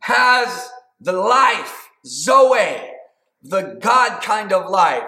has 0.00 0.70
the 1.00 1.12
life, 1.12 1.88
Zoe. 2.06 2.76
the 3.42 3.78
God 3.80 4.22
kind 4.22 4.52
of 4.52 4.70
life, 4.70 5.04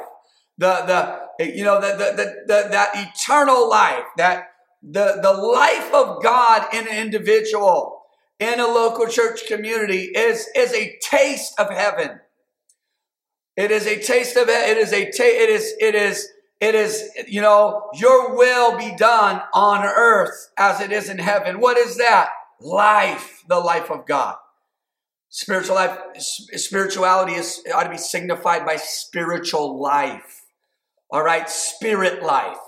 the, 0.58 1.20
the, 1.38 1.54
you 1.54 1.64
know, 1.64 1.80
the, 1.80 1.88
the, 1.88 2.16
the, 2.16 2.34
the 2.46 2.68
that 2.70 2.90
eternal 2.94 3.68
life, 3.68 4.04
that 4.16 4.48
the, 4.82 5.18
the 5.22 5.32
life 5.32 5.92
of 5.94 6.22
God 6.22 6.74
in 6.74 6.88
an 6.88 6.96
individual, 6.96 8.00
in 8.38 8.58
a 8.58 8.66
local 8.66 9.06
church 9.06 9.46
community 9.46 10.10
is, 10.16 10.48
is 10.56 10.72
a 10.72 10.98
taste 11.02 11.54
of 11.58 11.70
heaven. 11.70 12.20
It 13.56 13.70
is 13.70 13.86
a 13.86 14.00
taste 14.00 14.36
of 14.36 14.48
it. 14.48 14.70
It 14.70 14.78
is 14.78 14.92
a 14.92 15.04
ta- 15.10 15.24
it 15.24 15.50
is 15.50 15.74
it 15.78 15.94
is 15.94 16.28
it 16.62 16.76
is 16.76 17.10
you 17.26 17.40
know 17.40 17.90
your 17.92 18.36
will 18.36 18.78
be 18.78 18.94
done 18.96 19.42
on 19.52 19.84
earth 19.84 20.52
as 20.56 20.80
it 20.80 20.92
is 20.92 21.08
in 21.08 21.18
heaven. 21.18 21.58
What 21.58 21.76
is 21.76 21.96
that? 21.96 22.30
Life, 22.60 23.42
the 23.48 23.58
life 23.58 23.90
of 23.90 24.06
God. 24.06 24.36
Spiritual 25.28 25.74
life, 25.74 25.98
spirituality 26.20 27.32
is 27.32 27.64
ought 27.74 27.82
to 27.82 27.90
be 27.90 27.98
signified 27.98 28.64
by 28.64 28.76
spiritual 28.76 29.80
life. 29.80 30.44
All 31.10 31.24
right, 31.24 31.50
spirit 31.50 32.22
life, 32.22 32.58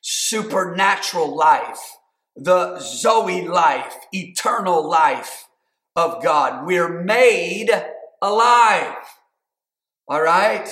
supernatural 0.00 1.36
life, 1.36 1.98
the 2.34 2.80
Zoe 2.80 3.46
life, 3.46 3.96
eternal 4.12 4.88
life 4.88 5.46
of 5.94 6.22
God. 6.22 6.66
We're 6.66 7.02
made 7.02 7.70
alive. 8.22 8.96
All 10.08 10.22
right, 10.22 10.68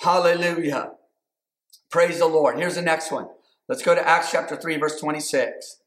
hallelujah. 0.00 0.92
Praise 1.92 2.18
the 2.20 2.26
Lord. 2.26 2.58
Here's 2.58 2.76
the 2.76 2.82
next 2.82 3.12
one. 3.12 3.28
Let's 3.68 3.82
go 3.82 3.94
to 3.94 4.08
Acts 4.08 4.32
chapter 4.32 4.56
3, 4.56 4.78
verse 4.78 4.98
26. 4.98 5.82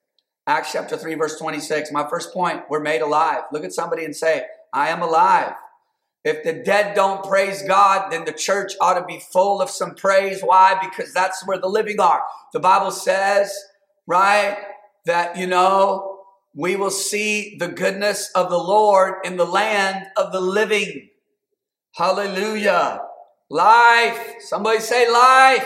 Acts 0.46 0.72
chapter 0.72 0.96
3, 0.96 1.16
verse 1.16 1.40
26. 1.40 1.92
My 1.92 2.08
first 2.08 2.32
point, 2.32 2.62
we're 2.70 2.80
made 2.80 3.02
alive. 3.02 3.42
Look 3.52 3.66
at 3.66 3.74
somebody 3.74 4.06
and 4.06 4.16
say, 4.16 4.46
I 4.72 4.90
am 4.90 5.02
alive. 5.02 5.54
If 6.24 6.44
the 6.44 6.54
dead 6.54 6.96
don't 6.96 7.26
praise 7.26 7.64
God, 7.64 8.12
then 8.12 8.24
the 8.24 8.32
church 8.32 8.74
ought 8.80 9.00
to 9.00 9.06
be 9.06 9.20
full 9.20 9.62
of 9.62 9.70
some 9.72 9.96
praise. 9.96 10.42
Why? 10.42 10.80
Because 10.80 11.12
that's 11.12 11.46
where 11.48 11.58
the 11.58 11.68
living 11.68 12.00
are. 12.00 12.22
The 12.54 12.60
Bible 12.60 12.92
says, 12.92 13.52
right, 14.06 14.58
that, 15.08 15.38
you 15.38 15.48
know, 15.48 16.20
we 16.54 16.76
will 16.76 16.92
see 16.92 17.58
the 17.58 17.68
goodness 17.68 18.30
of 18.36 18.52
the 18.52 18.60
Lord 18.60 19.16
in 19.24 19.38
the 19.38 19.46
land 19.46 20.06
of 20.18 20.32
the 20.32 20.42
living. 20.42 21.10
Hallelujah. 21.96 23.02
Life. 23.50 24.36
Somebody 24.40 24.80
say 24.80 25.12
life. 25.12 25.66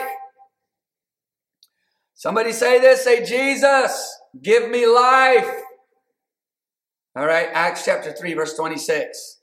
Somebody 2.20 2.52
say 2.52 2.82
this, 2.82 3.06
say 3.06 3.24
Jesus. 3.24 4.14
Give 4.44 4.70
me 4.70 4.86
life. 4.86 5.50
All 7.16 7.26
right, 7.26 7.48
Acts 7.54 7.86
chapter 7.86 8.12
3, 8.12 8.34
verse 8.34 8.58
26. 8.58 9.40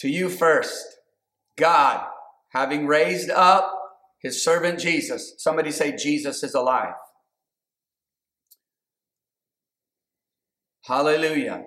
To 0.00 0.08
you 0.08 0.28
first, 0.28 0.84
God, 1.56 2.04
having 2.48 2.88
raised 2.88 3.30
up 3.30 3.72
his 4.20 4.42
servant 4.42 4.80
Jesus. 4.80 5.34
Somebody 5.38 5.70
say, 5.70 5.94
Jesus 5.94 6.42
is 6.42 6.54
alive. 6.54 6.94
Hallelujah. 10.84 11.62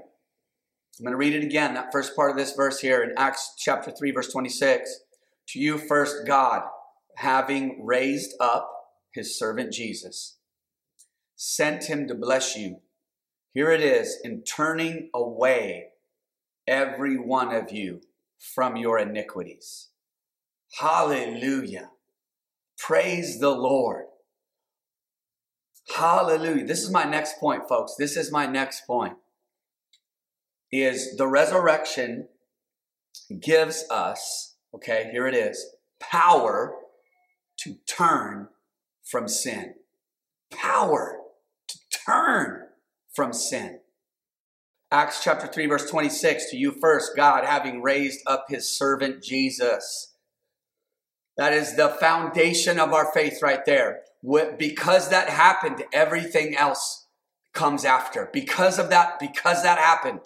I'm 1.00 1.06
going 1.06 1.12
to 1.12 1.18
read 1.18 1.36
it 1.36 1.44
again, 1.46 1.74
that 1.75 1.94
first 1.94 2.18
part 2.18 2.32
of 2.32 2.38
this 2.38 2.52
verse 2.52 2.82
here 2.82 3.02
in 3.02 3.14
Acts 3.18 3.54
chapter 3.58 3.92
3, 3.98 4.12
verse 4.12 4.30
26. 4.30 4.94
To 5.52 5.60
you 5.60 5.78
first, 5.78 6.28
God, 6.28 6.64
having 7.16 7.86
raised 7.86 8.34
up 8.42 8.75
his 9.16 9.38
servant 9.38 9.74
Jesus 9.74 10.38
sent 11.36 11.86
him 11.86 12.08
to 12.08 12.16
bless 12.16 12.56
you. 12.56 12.82
Here 13.54 13.72
it 13.72 13.82
is 13.82 14.18
in 14.24 14.44
turning 14.44 15.10
away 15.14 15.88
every 16.68 17.18
one 17.18 17.54
of 17.54 17.72
you 17.72 18.01
from 18.38 18.75
your 18.75 19.00
iniquities. 19.00 19.90
Hallelujah. 20.80 21.90
Praise 22.78 23.40
the 23.40 23.51
Lord. 23.51 24.06
Hallelujah. 25.96 26.66
This 26.66 26.84
is 26.84 26.92
my 26.92 27.04
next 27.06 27.40
point, 27.40 27.68
folks. 27.70 27.96
This 27.98 28.18
is 28.18 28.32
my 28.32 28.46
next 28.46 28.86
point. 28.86 29.14
Is 30.72 31.16
the 31.16 31.28
resurrection 31.28 32.28
gives 33.40 33.86
us, 33.90 34.56
okay, 34.74 35.10
here 35.12 35.28
it 35.28 35.36
is, 35.36 35.75
power 36.00 36.75
to 37.60 37.75
turn 37.88 38.50
from 39.05 39.27
sin. 39.27 39.75
Power 40.51 41.20
to 41.68 41.79
turn 42.05 42.63
from 43.13 43.33
sin. 43.33 43.79
Acts 44.91 45.24
chapter 45.24 45.48
3, 45.48 45.65
verse 45.68 45.89
26 45.89 46.51
to 46.51 46.57
you 46.57 46.72
first, 46.72 47.15
God 47.15 47.44
having 47.44 47.81
raised 47.81 48.22
up 48.27 48.46
his 48.50 48.70
servant 48.70 49.24
Jesus. 49.24 50.13
That 51.37 51.53
is 51.53 51.75
the 51.75 51.89
foundation 51.89 52.79
of 52.79 52.94
our 52.94 53.11
faith 53.11 53.39
right 53.41 53.65
there. 53.65 54.01
Because 54.57 55.09
that 55.09 55.29
happened, 55.29 55.83
everything 55.91 56.55
else 56.55 57.07
comes 57.53 57.83
after. 57.83 58.29
Because 58.31 58.79
of 58.79 58.89
that, 58.89 59.20
because 59.20 59.63
that 59.63 59.77
happened. 59.77 60.22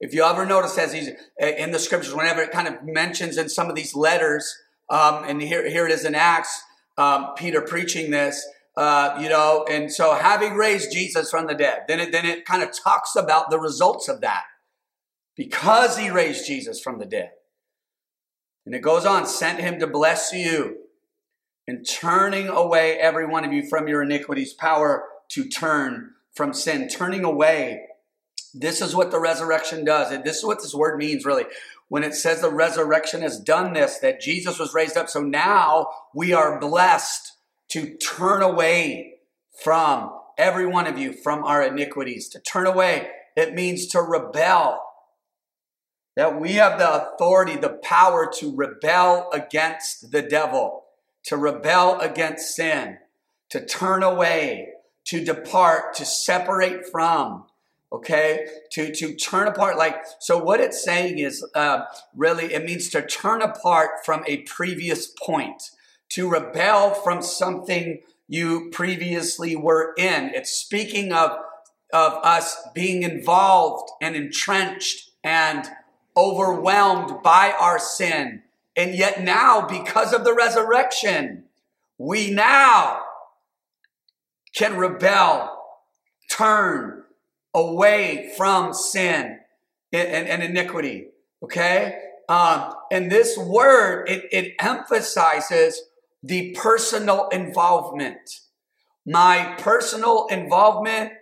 If 0.00 0.12
you 0.12 0.24
ever 0.24 0.44
notice, 0.44 0.76
as 0.76 0.92
he's 0.92 1.10
in 1.40 1.70
the 1.70 1.78
scriptures, 1.78 2.14
whenever 2.14 2.42
it 2.42 2.50
kind 2.50 2.68
of 2.68 2.82
mentions 2.82 3.38
in 3.38 3.48
some 3.48 3.70
of 3.70 3.76
these 3.76 3.94
letters, 3.94 4.54
um, 4.90 5.24
and 5.24 5.40
here, 5.40 5.68
here 5.68 5.86
it 5.86 5.92
is 5.92 6.04
in 6.04 6.14
Acts, 6.14 6.62
um, 6.96 7.32
Peter 7.36 7.60
preaching 7.60 8.10
this, 8.10 8.46
uh, 8.76 9.18
you 9.20 9.28
know, 9.28 9.64
and 9.70 9.92
so 9.92 10.14
having 10.14 10.54
raised 10.54 10.92
Jesus 10.92 11.30
from 11.30 11.46
the 11.46 11.54
dead, 11.54 11.80
then 11.88 12.00
it, 12.00 12.12
then 12.12 12.26
it 12.26 12.44
kind 12.44 12.62
of 12.62 12.70
talks 12.76 13.16
about 13.16 13.50
the 13.50 13.58
results 13.58 14.08
of 14.08 14.20
that 14.20 14.44
because 15.36 15.98
he 15.98 16.10
raised 16.10 16.46
Jesus 16.46 16.80
from 16.80 16.98
the 16.98 17.06
dead. 17.06 17.30
And 18.64 18.74
it 18.74 18.82
goes 18.82 19.06
on, 19.06 19.26
sent 19.26 19.60
him 19.60 19.78
to 19.78 19.86
bless 19.86 20.32
you 20.32 20.78
and 21.68 21.86
turning 21.88 22.48
away 22.48 22.98
every 22.98 23.26
one 23.26 23.44
of 23.44 23.52
you 23.52 23.66
from 23.66 23.88
your 23.88 24.02
iniquities, 24.02 24.52
power 24.52 25.04
to 25.30 25.48
turn 25.48 26.12
from 26.34 26.52
sin, 26.52 26.88
turning 26.88 27.24
away. 27.24 27.86
This 28.54 28.80
is 28.80 28.94
what 28.94 29.10
the 29.10 29.20
resurrection 29.20 29.84
does. 29.84 30.10
And 30.10 30.24
this 30.24 30.36
is 30.38 30.44
what 30.44 30.60
this 30.60 30.74
word 30.74 30.98
means 30.98 31.24
really. 31.24 31.44
When 31.88 32.02
it 32.02 32.14
says 32.14 32.40
the 32.40 32.52
resurrection 32.52 33.22
has 33.22 33.38
done 33.38 33.72
this, 33.72 33.98
that 33.98 34.20
Jesus 34.20 34.58
was 34.58 34.74
raised 34.74 34.96
up. 34.96 35.08
So 35.08 35.22
now 35.22 35.88
we 36.14 36.32
are 36.32 36.58
blessed 36.58 37.32
to 37.70 37.96
turn 37.96 38.42
away 38.42 39.14
from 39.62 40.10
every 40.36 40.66
one 40.66 40.86
of 40.86 40.98
you 40.98 41.12
from 41.12 41.44
our 41.44 41.62
iniquities. 41.62 42.28
To 42.30 42.40
turn 42.40 42.66
away, 42.66 43.08
it 43.36 43.54
means 43.54 43.86
to 43.88 44.00
rebel. 44.00 44.82
That 46.16 46.40
we 46.40 46.52
have 46.52 46.78
the 46.78 47.12
authority, 47.12 47.56
the 47.56 47.78
power 47.82 48.30
to 48.38 48.56
rebel 48.56 49.28
against 49.32 50.10
the 50.12 50.22
devil, 50.22 50.84
to 51.24 51.36
rebel 51.36 52.00
against 52.00 52.56
sin, 52.56 52.98
to 53.50 53.64
turn 53.64 54.02
away, 54.02 54.68
to 55.06 55.24
depart, 55.24 55.94
to 55.94 56.04
separate 56.04 56.86
from, 56.90 57.44
okay 57.96 58.46
to 58.70 58.94
to 58.94 59.14
turn 59.14 59.48
apart 59.48 59.76
like 59.76 59.96
so 60.20 60.38
what 60.38 60.60
it's 60.60 60.82
saying 60.84 61.18
is 61.18 61.44
uh, 61.54 61.80
really 62.14 62.52
it 62.54 62.64
means 62.64 62.88
to 62.90 63.04
turn 63.06 63.42
apart 63.42 63.90
from 64.04 64.22
a 64.26 64.38
previous 64.42 65.06
point 65.06 65.70
to 66.08 66.28
rebel 66.28 66.94
from 66.94 67.22
something 67.22 68.00
you 68.28 68.70
previously 68.70 69.56
were 69.56 69.94
in. 69.96 70.30
It's 70.34 70.50
speaking 70.50 71.12
of, 71.12 71.30
of 71.92 72.12
us 72.24 72.56
being 72.74 73.02
involved 73.02 73.90
and 74.00 74.16
entrenched 74.16 75.10
and 75.22 75.66
overwhelmed 76.16 77.22
by 77.22 77.54
our 77.58 77.78
sin. 77.78 78.42
And 78.76 78.94
yet 78.94 79.22
now, 79.22 79.66
because 79.66 80.12
of 80.12 80.24
the 80.24 80.34
resurrection, 80.34 81.44
we 81.98 82.30
now 82.30 83.00
can 84.54 84.76
rebel, 84.76 85.50
turn 86.30 87.04
away 87.56 88.32
from 88.36 88.72
sin 88.72 89.38
and, 89.92 90.08
and, 90.08 90.28
and 90.28 90.42
iniquity. 90.42 91.08
Okay? 91.42 91.98
Um, 92.28 92.74
and 92.92 93.10
this 93.10 93.36
word, 93.38 94.08
it, 94.08 94.24
it 94.30 94.54
emphasizes 94.60 95.82
the 96.22 96.54
personal 96.56 97.28
involvement. 97.28 98.40
My 99.06 99.54
personal 99.58 100.26
involvement 100.30 101.12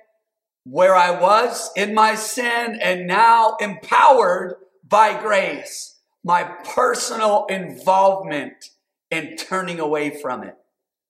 where 0.65 0.95
I 0.95 1.21
was 1.21 1.71
in 1.77 1.95
my 1.95 2.15
sin 2.15 2.79
and 2.81 3.07
now 3.07 3.57
empowered 3.61 4.57
by 4.83 5.21
grace. 5.21 6.01
My 6.25 6.45
personal 6.75 7.45
involvement 7.51 8.71
in 9.11 9.37
turning 9.37 9.79
away 9.79 10.19
from 10.23 10.43
it. 10.43 10.57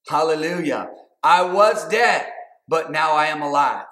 Hallelujah. 0.08 0.90
I 1.22 1.44
was 1.44 1.88
dead, 1.88 2.26
but 2.68 2.90
now 2.90 3.12
I 3.12 3.26
am 3.26 3.40
alive. 3.40 3.86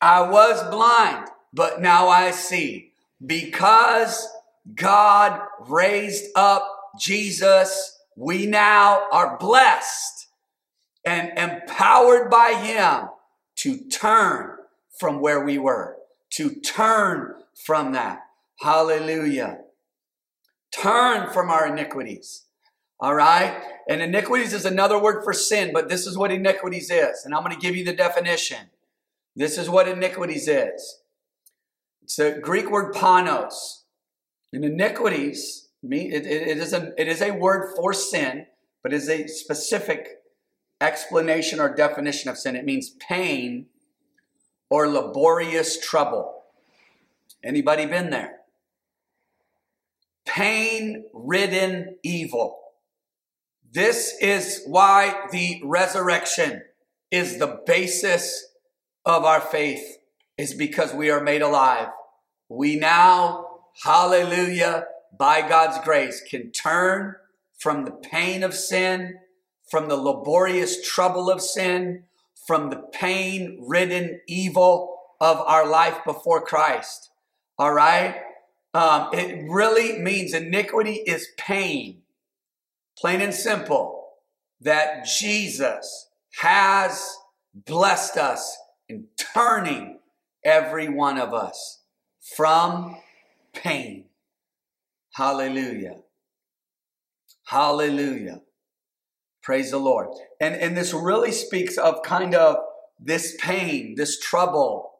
I 0.00 0.22
was 0.22 0.62
blind, 0.70 1.28
but 1.52 1.80
now 1.80 2.08
I 2.08 2.30
see 2.30 2.92
because 3.24 4.28
God 4.74 5.40
raised 5.68 6.26
up 6.34 6.66
Jesus 6.98 7.98
we 8.20 8.44
now 8.44 9.08
are 9.10 9.38
blessed 9.38 10.28
and 11.06 11.38
empowered 11.38 12.30
by 12.30 12.52
Him 12.52 13.08
to 13.56 13.78
turn 13.88 14.56
from 14.98 15.20
where 15.20 15.42
we 15.42 15.56
were, 15.56 15.96
to 16.32 16.50
turn 16.50 17.34
from 17.64 17.92
that. 17.92 18.20
Hallelujah. 18.60 19.60
Turn 20.70 21.30
from 21.30 21.48
our 21.48 21.68
iniquities. 21.68 22.44
All 23.00 23.14
right? 23.14 23.62
And 23.88 24.02
iniquities 24.02 24.52
is 24.52 24.66
another 24.66 25.00
word 25.00 25.24
for 25.24 25.32
sin, 25.32 25.70
but 25.72 25.88
this 25.88 26.06
is 26.06 26.18
what 26.18 26.30
iniquities 26.30 26.90
is. 26.90 27.24
And 27.24 27.34
I'm 27.34 27.42
going 27.42 27.54
to 27.54 27.60
give 27.60 27.74
you 27.74 27.86
the 27.86 27.94
definition. 27.94 28.68
This 29.36 29.58
is 29.58 29.70
what 29.70 29.88
iniquities 29.88 30.48
is. 30.48 31.00
It's 32.02 32.18
a 32.18 32.38
Greek 32.38 32.70
word 32.70 32.94
ponos. 32.94 33.82
And 34.52 34.64
iniquities, 34.64 35.68
it, 35.82 36.26
it, 36.26 36.58
is 36.58 36.72
a, 36.72 36.92
it 37.00 37.06
is 37.06 37.22
a 37.22 37.30
word 37.30 37.74
for 37.76 37.92
sin, 37.92 38.46
but 38.82 38.92
is 38.92 39.08
a 39.08 39.28
specific 39.28 40.20
explanation 40.80 41.60
or 41.60 41.74
definition 41.74 42.30
of 42.30 42.38
sin. 42.38 42.56
It 42.56 42.64
means 42.64 42.90
pain 42.90 43.66
or 44.68 44.88
laborious 44.88 45.78
trouble. 45.78 46.42
Anybody 47.44 47.86
been 47.86 48.10
there? 48.10 48.38
Pain 50.26 51.04
ridden 51.12 51.96
evil. 52.02 52.58
This 53.72 54.16
is 54.20 54.62
why 54.66 55.26
the 55.30 55.60
resurrection 55.64 56.62
is 57.10 57.38
the 57.38 57.60
basis 57.66 58.49
of 59.04 59.24
our 59.24 59.40
faith, 59.40 59.98
is 60.36 60.54
because 60.54 60.94
we 60.94 61.10
are 61.10 61.22
made 61.22 61.42
alive. 61.42 61.88
We 62.48 62.76
now, 62.76 63.46
hallelujah, 63.84 64.86
by 65.16 65.46
God's 65.46 65.82
grace, 65.84 66.22
can 66.22 66.50
turn 66.50 67.14
from 67.58 67.84
the 67.84 67.90
pain 67.90 68.42
of 68.42 68.54
sin, 68.54 69.18
from 69.70 69.88
the 69.88 69.96
laborious 69.96 70.86
trouble 70.88 71.30
of 71.30 71.40
sin, 71.40 72.04
from 72.46 72.70
the 72.70 72.82
pain 72.92 73.58
ridden 73.66 74.20
evil 74.26 74.96
of 75.20 75.36
our 75.38 75.68
life 75.68 75.98
before 76.04 76.40
Christ. 76.40 77.10
All 77.58 77.72
right? 77.72 78.16
Um, 78.72 79.10
it 79.12 79.44
really 79.48 79.98
means 79.98 80.32
iniquity 80.32 80.94
is 81.06 81.28
pain, 81.36 82.02
plain 82.96 83.20
and 83.20 83.34
simple, 83.34 84.08
that 84.60 85.06
Jesus 85.06 86.08
has 86.38 87.16
blessed 87.54 88.16
us 88.16 88.56
turning 89.34 89.98
every 90.44 90.88
one 90.88 91.18
of 91.18 91.34
us 91.34 91.80
from 92.36 92.96
pain. 93.52 94.06
Hallelujah. 95.14 95.96
Hallelujah. 97.46 98.42
Praise 99.42 99.70
the 99.70 99.78
Lord. 99.78 100.08
And, 100.40 100.54
and 100.54 100.76
this 100.76 100.92
really 100.92 101.32
speaks 101.32 101.76
of 101.76 102.02
kind 102.02 102.34
of 102.34 102.56
this 102.98 103.36
pain, 103.40 103.94
this 103.96 104.18
trouble 104.20 104.90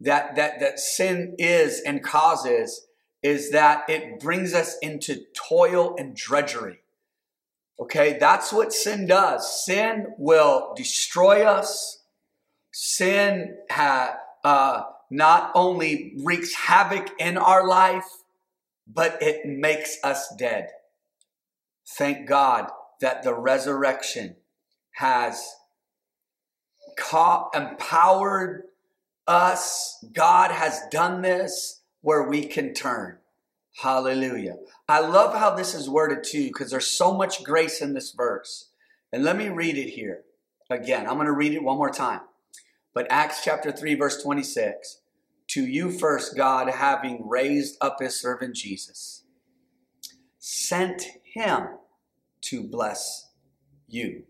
that, 0.00 0.36
that, 0.36 0.60
that 0.60 0.78
sin 0.78 1.34
is 1.38 1.80
and 1.80 2.02
causes 2.02 2.86
is 3.22 3.50
that 3.50 3.88
it 3.88 4.20
brings 4.20 4.54
us 4.54 4.76
into 4.82 5.24
toil 5.34 5.94
and 5.98 6.14
drudgery. 6.14 6.80
Okay, 7.78 8.16
that's 8.18 8.52
what 8.52 8.72
sin 8.72 9.06
does. 9.06 9.64
Sin 9.64 10.06
will 10.18 10.72
destroy 10.76 11.44
us. 11.44 12.02
Sin 12.78 13.56
ha, 13.70 14.18
uh, 14.44 14.82
not 15.10 15.50
only 15.54 16.12
wreaks 16.22 16.54
havoc 16.54 17.08
in 17.18 17.38
our 17.38 17.66
life, 17.66 18.04
but 18.86 19.16
it 19.22 19.46
makes 19.46 19.96
us 20.04 20.28
dead. 20.38 20.68
Thank 21.96 22.28
God 22.28 22.68
that 23.00 23.22
the 23.22 23.32
resurrection 23.32 24.36
has 24.96 25.42
ca- 26.98 27.48
empowered 27.54 28.64
us. 29.26 29.96
God 30.12 30.50
has 30.50 30.78
done 30.90 31.22
this 31.22 31.80
where 32.02 32.28
we 32.28 32.44
can 32.44 32.74
turn. 32.74 33.16
Hallelujah. 33.80 34.56
I 34.86 35.00
love 35.00 35.34
how 35.34 35.54
this 35.54 35.74
is 35.74 35.88
worded 35.88 36.24
too, 36.24 36.48
because 36.48 36.72
there's 36.72 36.90
so 36.90 37.14
much 37.14 37.42
grace 37.42 37.80
in 37.80 37.94
this 37.94 38.12
verse. 38.12 38.68
And 39.14 39.24
let 39.24 39.38
me 39.38 39.48
read 39.48 39.78
it 39.78 39.88
here 39.88 40.24
again. 40.68 41.06
I'm 41.06 41.14
going 41.14 41.24
to 41.24 41.32
read 41.32 41.54
it 41.54 41.62
one 41.62 41.78
more 41.78 41.88
time. 41.88 42.20
But 42.96 43.08
Acts 43.10 43.44
chapter 43.44 43.70
3, 43.70 43.94
verse 43.96 44.22
26 44.22 45.02
To 45.48 45.66
you 45.66 45.90
first, 45.90 46.34
God, 46.34 46.70
having 46.70 47.28
raised 47.28 47.76
up 47.78 47.98
his 48.00 48.18
servant 48.18 48.56
Jesus, 48.56 49.24
sent 50.38 51.02
him 51.22 51.66
to 52.40 52.62
bless 52.62 53.28
you 53.86 54.22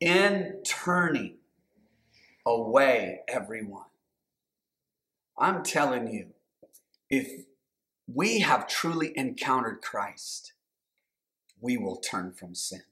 in 0.00 0.62
turning 0.64 1.36
away 2.44 3.20
everyone. 3.28 3.84
I'm 5.38 5.62
telling 5.62 6.08
you, 6.08 6.30
if 7.08 7.44
we 8.12 8.40
have 8.40 8.66
truly 8.66 9.12
encountered 9.14 9.80
Christ, 9.80 10.54
we 11.60 11.76
will 11.76 11.98
turn 11.98 12.32
from 12.32 12.56
sin. 12.56 12.82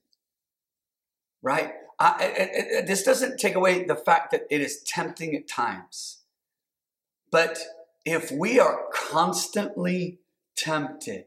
Right? 1.42 1.72
I, 1.98 2.82
this 2.86 3.02
doesn't 3.02 3.38
take 3.38 3.54
away 3.54 3.84
the 3.84 3.96
fact 3.96 4.30
that 4.32 4.46
it 4.50 4.60
is 4.60 4.82
tempting 4.82 5.34
at 5.34 5.48
times. 5.48 6.22
But 7.30 7.58
if 8.04 8.30
we 8.30 8.58
are 8.58 8.86
constantly 8.92 10.20
tempted, 10.56 11.24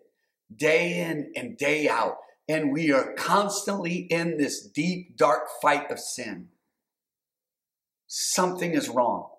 day 0.56 1.00
in 1.00 1.32
and 1.36 1.58
day 1.58 1.90
out, 1.90 2.18
and 2.48 2.72
we 2.72 2.92
are 2.92 3.14
constantly 3.14 3.96
in 3.96 4.38
this 4.38 4.66
deep, 4.66 5.18
dark 5.18 5.48
fight 5.62 5.92
of 5.92 6.00
sin, 6.00 6.48
something 8.08 8.74
is 8.74 8.90
wrong. 8.90 9.30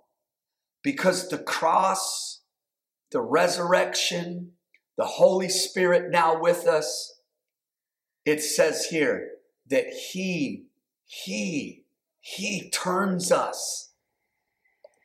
Because 0.82 1.28
the 1.28 1.38
cross, 1.38 2.42
the 3.10 3.20
resurrection, 3.20 4.52
the 4.96 5.04
Holy 5.04 5.48
Spirit 5.48 6.10
now 6.10 6.38
with 6.40 6.66
us, 6.66 7.20
it 8.24 8.42
says 8.42 8.86
here 8.86 9.30
that 9.68 9.86
He, 9.86 10.66
He, 11.08 11.82
He 12.20 12.70
turns 12.70 13.32
us, 13.32 13.90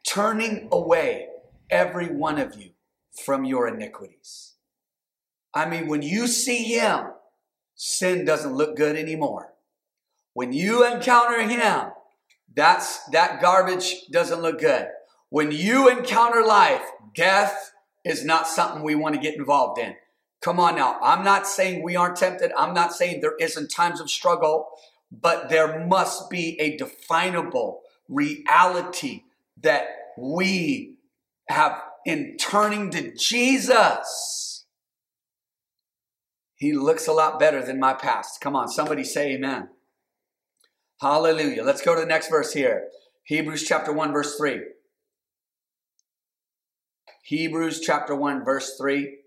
turning 0.05 0.67
away 0.71 1.29
every 1.71 2.07
one 2.07 2.37
of 2.37 2.55
you 2.55 2.71
from 3.25 3.45
your 3.45 3.67
iniquities. 3.67 4.53
I 5.55 5.67
mean, 5.67 5.87
when 5.87 6.03
you 6.03 6.27
see 6.27 6.63
Him, 6.63 7.05
sin 7.75 8.25
doesn't 8.25 8.53
look 8.53 8.75
good 8.75 8.95
anymore. 8.95 9.53
When 10.33 10.51
you 10.51 10.85
encounter 10.85 11.41
him, 11.41 11.91
that's 12.55 13.03
that 13.11 13.41
garbage 13.41 14.07
doesn't 14.11 14.41
look 14.41 14.59
good. 14.59 14.87
When 15.29 15.51
you 15.51 15.89
encounter 15.89 16.43
life, 16.43 16.81
death 17.15 17.71
is 18.03 18.25
not 18.25 18.47
something 18.47 18.83
we 18.83 18.95
want 18.95 19.15
to 19.15 19.21
get 19.21 19.35
involved 19.35 19.79
in. 19.79 19.95
Come 20.41 20.59
on 20.59 20.75
now. 20.75 20.99
I'm 21.01 21.23
not 21.23 21.47
saying 21.47 21.83
we 21.83 21.95
aren't 21.95 22.17
tempted. 22.17 22.51
I'm 22.57 22.73
not 22.73 22.93
saying 22.93 23.21
there 23.21 23.35
isn't 23.39 23.71
times 23.71 24.01
of 24.01 24.09
struggle, 24.09 24.67
but 25.21 25.49
there 25.49 25.85
must 25.85 26.29
be 26.29 26.59
a 26.59 26.77
definable 26.77 27.81
reality 28.09 29.23
that 29.61 29.87
we 30.17 30.95
have 31.47 31.81
in 32.05 32.35
turning 32.37 32.89
to 32.91 33.13
Jesus 33.15 34.53
he 36.63 36.71
looks 36.71 37.07
a 37.07 37.11
lot 37.11 37.41
better 37.41 37.61
than 37.61 37.77
my 37.77 37.93
past. 37.93 38.39
Come 38.39 38.55
on, 38.55 38.69
somebody 38.69 39.03
say 39.03 39.33
amen. 39.33 39.67
Hallelujah. 41.01 41.61
Let's 41.61 41.81
go 41.81 41.93
to 41.93 41.99
the 41.99 42.07
next 42.07 42.29
verse 42.29 42.53
here. 42.53 42.87
Hebrews 43.23 43.65
chapter 43.67 43.91
1, 43.91 44.13
verse 44.13 44.37
3. 44.37 44.61
Hebrews 47.23 47.81
chapter 47.81 48.15
1, 48.15 48.45
verse 48.45 48.77
3. 48.77 49.17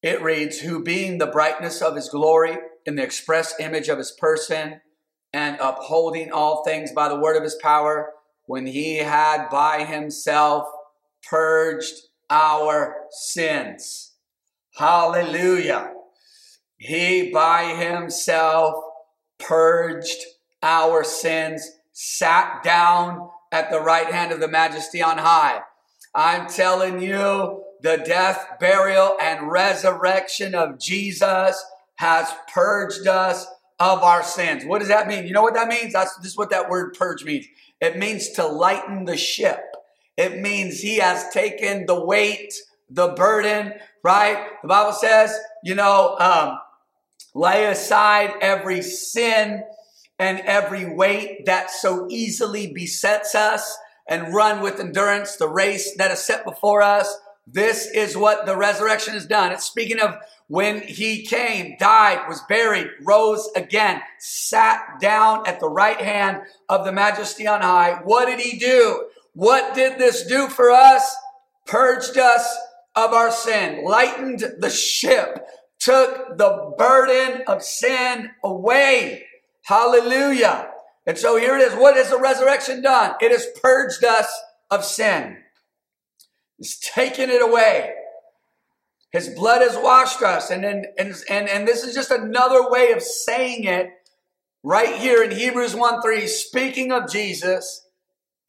It 0.00 0.22
reads, 0.22 0.60
Who 0.60 0.80
being 0.80 1.18
the 1.18 1.26
brightness 1.26 1.82
of 1.82 1.96
his 1.96 2.08
glory 2.08 2.56
in 2.86 2.96
the 2.96 3.02
express 3.02 3.54
image 3.60 3.88
of 3.88 3.98
his 3.98 4.12
person, 4.12 4.80
and 5.32 5.58
upholding 5.60 6.30
all 6.32 6.64
things 6.64 6.92
by 6.92 7.08
the 7.08 7.18
word 7.18 7.36
of 7.36 7.42
his 7.42 7.56
power, 7.56 8.10
when 8.46 8.66
he 8.66 8.96
had 8.98 9.48
by 9.48 9.84
himself 9.84 10.68
purged 11.22 11.94
our 12.30 12.96
sins 13.10 14.14
Hallelujah. 14.76 15.92
He 16.76 17.30
by 17.30 17.74
himself 17.74 18.74
purged 19.38 20.24
our 20.62 21.04
sins, 21.04 21.70
sat 21.92 22.62
down 22.64 23.30
at 23.52 23.70
the 23.70 23.80
right 23.80 24.12
hand 24.12 24.32
of 24.32 24.40
the 24.40 24.48
majesty 24.48 25.00
on 25.00 25.18
high. 25.18 25.60
I'm 26.12 26.48
telling 26.48 27.00
you, 27.00 27.62
the 27.82 27.98
death, 27.98 28.56
burial, 28.58 29.16
and 29.20 29.50
resurrection 29.50 30.54
of 30.54 30.80
Jesus 30.80 31.64
has 31.96 32.32
purged 32.52 33.06
us 33.06 33.46
of 33.80 34.02
our 34.02 34.22
sins. 34.22 34.64
What 34.64 34.80
does 34.80 34.88
that 34.88 35.08
mean? 35.08 35.26
You 35.26 35.32
know 35.32 35.42
what 35.42 35.54
that 35.54 35.68
means? 35.68 35.92
That's 35.92 36.16
this 36.18 36.32
is 36.32 36.36
what 36.36 36.50
that 36.50 36.68
word 36.68 36.94
purge 36.94 37.24
means. 37.24 37.46
It 37.80 37.98
means 37.98 38.30
to 38.32 38.46
lighten 38.46 39.04
the 39.04 39.16
ship. 39.16 39.60
It 40.16 40.40
means 40.40 40.80
he 40.80 40.98
has 40.98 41.28
taken 41.30 41.86
the 41.86 42.04
weight, 42.04 42.54
the 42.88 43.08
burden, 43.08 43.74
right? 44.02 44.46
The 44.62 44.68
Bible 44.68 44.92
says, 44.92 45.36
you 45.64 45.74
know, 45.74 46.16
um, 46.20 46.58
lay 47.34 47.66
aside 47.66 48.34
every 48.40 48.80
sin 48.80 49.64
and 50.18 50.40
every 50.40 50.94
weight 50.94 51.46
that 51.46 51.70
so 51.70 52.06
easily 52.08 52.72
besets 52.72 53.34
us 53.34 53.76
and 54.08 54.32
run 54.32 54.62
with 54.62 54.78
endurance 54.78 55.36
the 55.36 55.48
race 55.48 55.96
that 55.96 56.12
is 56.12 56.20
set 56.20 56.44
before 56.44 56.82
us. 56.82 57.12
This 57.46 57.86
is 57.86 58.16
what 58.16 58.46
the 58.46 58.56
resurrection 58.56 59.14
has 59.14 59.26
done. 59.26 59.52
It's 59.52 59.64
speaking 59.64 60.00
of 60.00 60.16
when 60.46 60.80
he 60.82 61.24
came, 61.24 61.76
died, 61.78 62.26
was 62.28 62.42
buried, 62.48 62.88
rose 63.02 63.48
again, 63.54 64.00
sat 64.18 64.98
down 65.00 65.46
at 65.46 65.60
the 65.60 65.68
right 65.68 66.00
hand 66.00 66.42
of 66.68 66.84
the 66.84 66.92
majesty 66.92 67.46
on 67.46 67.60
high. 67.60 68.00
What 68.04 68.26
did 68.26 68.40
he 68.40 68.58
do? 68.58 69.08
What 69.34 69.74
did 69.74 69.98
this 69.98 70.26
do 70.26 70.48
for 70.48 70.70
us? 70.70 71.16
Purged 71.66 72.18
us 72.18 72.56
of 72.94 73.12
our 73.12 73.30
sin, 73.30 73.84
lightened 73.84 74.44
the 74.58 74.70
ship, 74.70 75.46
took 75.78 76.38
the 76.38 76.74
burden 76.78 77.42
of 77.46 77.62
sin 77.62 78.30
away. 78.42 79.24
Hallelujah. 79.62 80.70
And 81.06 81.18
so 81.18 81.36
here 81.36 81.56
it 81.56 81.62
is. 81.62 81.74
What 81.74 81.96
has 81.96 82.10
the 82.10 82.18
resurrection 82.20 82.82
done? 82.82 83.14
It 83.20 83.30
has 83.30 83.46
purged 83.62 84.04
us 84.04 84.28
of 84.70 84.84
sin. 84.84 85.38
It's 86.58 86.78
taken 86.78 87.30
it 87.30 87.42
away. 87.42 87.94
His 89.10 89.28
blood 89.28 89.62
has 89.62 89.76
washed 89.76 90.22
us. 90.22 90.50
And, 90.50 90.64
then, 90.64 90.86
and, 90.98 91.14
and, 91.30 91.48
and 91.48 91.68
this 91.68 91.84
is 91.84 91.94
just 91.94 92.10
another 92.10 92.68
way 92.68 92.92
of 92.92 93.02
saying 93.02 93.64
it 93.64 93.90
right 94.64 94.96
here 94.96 95.22
in 95.22 95.30
Hebrews 95.30 95.74
1 95.74 96.02
3, 96.02 96.26
speaking 96.26 96.90
of 96.90 97.10
Jesus, 97.10 97.86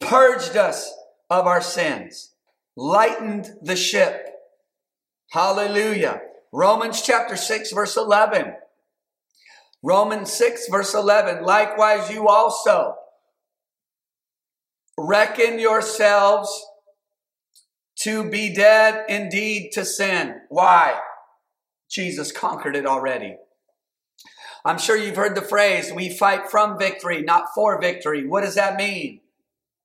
purged 0.00 0.56
us 0.56 0.92
of 1.30 1.46
our 1.46 1.60
sins, 1.60 2.32
lightened 2.76 3.52
the 3.62 3.76
ship. 3.76 4.26
Hallelujah. 5.30 6.20
Romans 6.52 7.02
chapter 7.02 7.36
6, 7.36 7.72
verse 7.72 7.96
11. 7.96 8.54
Romans 9.82 10.32
6, 10.32 10.68
verse 10.68 10.94
11. 10.94 11.44
Likewise, 11.44 12.10
you 12.10 12.26
also 12.28 12.94
reckon 14.98 15.58
yourselves 15.58 16.64
to 18.00 18.28
be 18.28 18.52
dead 18.52 19.04
indeed 19.08 19.70
to 19.72 19.84
sin. 19.84 20.40
Why? 20.48 20.98
Jesus 21.90 22.32
conquered 22.32 22.76
it 22.76 22.86
already. 22.86 23.36
I'm 24.64 24.78
sure 24.78 24.96
you've 24.96 25.16
heard 25.16 25.36
the 25.36 25.42
phrase, 25.42 25.92
we 25.92 26.08
fight 26.08 26.50
from 26.50 26.78
victory, 26.78 27.22
not 27.22 27.54
for 27.54 27.80
victory. 27.80 28.26
What 28.26 28.42
does 28.42 28.56
that 28.56 28.76
mean? 28.76 29.20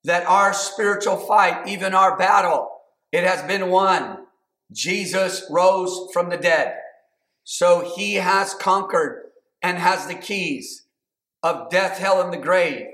That 0.04 0.26
our 0.26 0.52
spiritual 0.52 1.16
fight, 1.16 1.68
even 1.68 1.94
our 1.94 2.18
battle, 2.18 2.68
it 3.12 3.22
has 3.22 3.42
been 3.42 3.70
won. 3.70 4.26
Jesus 4.72 5.46
rose 5.50 6.08
from 6.12 6.30
the 6.30 6.36
dead. 6.36 6.74
So 7.44 7.92
he 7.94 8.14
has 8.14 8.54
conquered 8.54 9.30
and 9.62 9.78
has 9.78 10.06
the 10.06 10.14
keys 10.14 10.86
of 11.42 11.70
death, 11.70 11.98
hell, 11.98 12.20
and 12.20 12.32
the 12.32 12.38
grave. 12.38 12.86